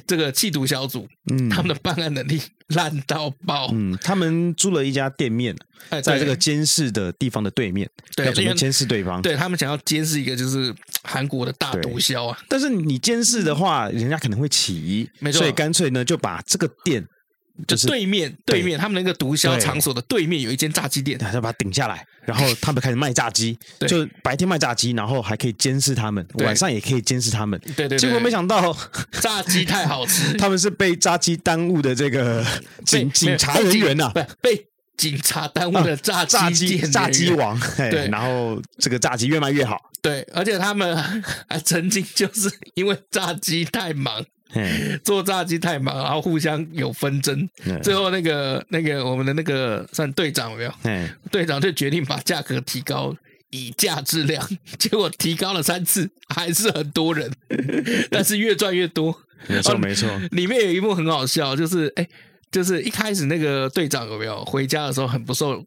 [0.07, 5.55] 这个缉毒小组，嗯，他们的办案能力烂到爆，嗯，他们租了一家店面，
[6.03, 9.21] 在这个监视的地方的对面，对，要怎么监视对方？
[9.21, 12.39] 对，他们想要监视一个就是韩国的大毒枭啊。
[12.49, 17.07] 但是你监视的话，人家可能会起疑，没错，所以干脆呢就把这个店。
[17.67, 23.59] 就对面，对面他们那个毒枭场所的对面有一间炸鸡店，他就把它顶下来，然后 他们开始卖炸鸡，
[23.89, 27.61] 就白天卖炸鸡，然后还可以监视他们，晚上也可以监视他们。
[27.77, 28.77] 对对，结果没想到
[29.21, 32.45] 炸鸡太好吃， 他们是被炸鸡耽误的这个
[32.87, 34.67] 警警察人员呐，被
[34.97, 37.59] 警察耽误的炸炸鸡炸鸡王。
[37.77, 39.77] 对，然后这个炸鸡越卖越好。
[40.01, 40.97] 对，而且他们
[41.49, 44.25] 还曾经就是因为炸鸡太忙。
[45.05, 47.49] 做炸鸡太忙，然后互相有纷争，
[47.83, 50.73] 最后那个那个我们的那个算队长有没有？
[51.31, 53.15] 队长就决定把价格提高，
[53.51, 54.47] 以价质量，
[54.79, 57.31] 结果提高了三次，还是很多人，
[58.11, 59.23] 但是越赚越多。
[59.47, 62.09] 没错没错，里面有一幕很好笑，就是哎，
[62.51, 65.65] 就是一开始那个队长有没有回家的时候很不受。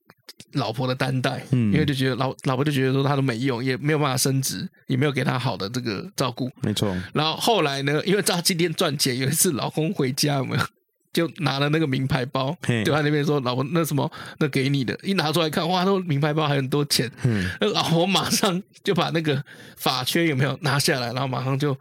[0.54, 6.94] 老婆的担待，嗯，因为就觉得老老婆就觉得说他都没用，也没有办法升职，也没有给他好的这个照顾，没错。
[7.14, 10.64] 然后后来呢，因为炸鸡店赚钱，有一次老公回家有没有，
[11.14, 19.42] 就拿了那个名牌包，对他那边说老婆那什么那给你的，一拿出来看，哇，那名牌包还很多钱，嗯，那老婆马上就把那个
[19.78, 21.78] 发圈有没有拿下来，然后马上就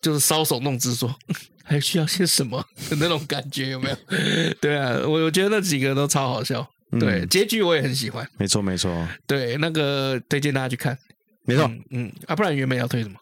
[0.00, 1.14] 就是搔首弄姿说
[1.66, 3.96] 还需要些什么 的那种感觉有没有？
[4.60, 6.66] 对啊，我我觉得那几个都超好笑。
[7.00, 8.26] 对，嗯、结局我也很喜欢。
[8.38, 9.06] 没错，没错。
[9.26, 10.96] 对，那个推荐大家去看。
[11.44, 13.16] 没错，嗯，嗯啊，不然原本要推什么？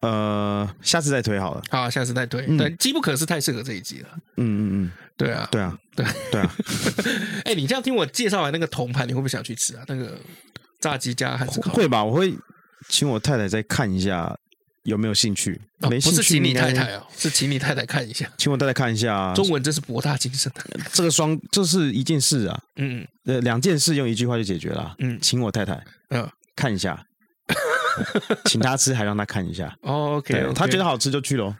[0.00, 1.62] 呃，下次再推好了。
[1.70, 2.44] 好，下次再推。
[2.46, 4.08] 嗯、对，机不可失太适合这一集了。
[4.36, 6.54] 嗯嗯嗯，对啊，对啊，对对啊。
[7.44, 9.84] 哎、欸，你这样听我介绍完那个铜盘，你会不会想去吃啊？
[9.88, 10.18] 那个
[10.80, 12.02] 炸鸡加韩式烤会吧？
[12.04, 12.34] 我会
[12.88, 14.38] 请我太太再看一下。
[14.84, 15.60] 有没有兴趣？
[15.88, 19.32] 没兴趣，不是请你太太哦，是请你太太看一下，请我太太看一下。
[19.34, 27.04] 中文真是博大精深的， 这个双这是一件事啊，嗯，呃，两件事用一句话就解决了，嗯，请我太太，嗯，看一下，
[28.46, 31.54] 请他吃还让他看一下，OK，他觉得好吃就去喽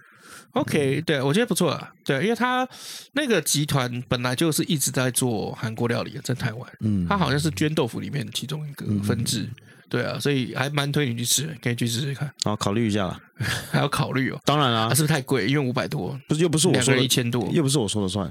[0.52, 2.66] ，OK，对我觉得不错啊，对，因为他
[3.12, 9.48] 那个集团本来就是一直在做韩国料理的，在台湾，嗯，他好像是捐豆腐里面其中一个分支。
[9.90, 12.32] 对啊，所以还蛮推你去吃，可以去试试看。
[12.44, 13.20] 好，考虑一下了，
[13.70, 14.40] 还要考虑哦。
[14.44, 15.46] 当然啦，是不是太贵？
[15.46, 18.30] 因为五百多，不是又不是我说的一千多，又不是我说了算。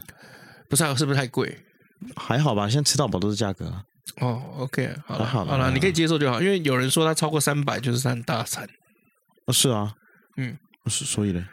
[0.70, 1.56] 不是，是不是太贵？
[2.16, 3.66] 还好吧，现在吃到饱都是价格。
[4.22, 6.42] 哦，OK，好了，好了，你可以接受就好。
[6.42, 8.68] 因为有人说他超过三百就是三大餐。
[9.46, 9.94] 哦，是啊，
[10.38, 10.58] 嗯，
[10.88, 11.46] 是，所以呢，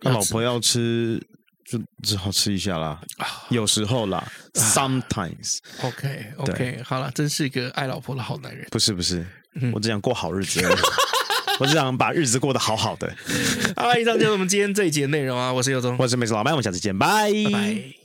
[0.00, 1.20] 他老婆要吃。
[1.64, 3.00] 就只好吃一下啦，
[3.48, 4.22] 有时候啦
[4.52, 5.58] ，sometimes。
[5.80, 8.66] OK，OK，好了，真是一个爱老婆的好男人。
[8.70, 9.24] 不是不是，
[9.72, 10.60] 我只想过好日子，
[11.60, 13.12] 我只想把日子过得好好的。
[13.76, 18.01] 好了，以上就是我们今天这一集的内容啊，我是尤忠，我是美食老麦，我们下次见，拜拜。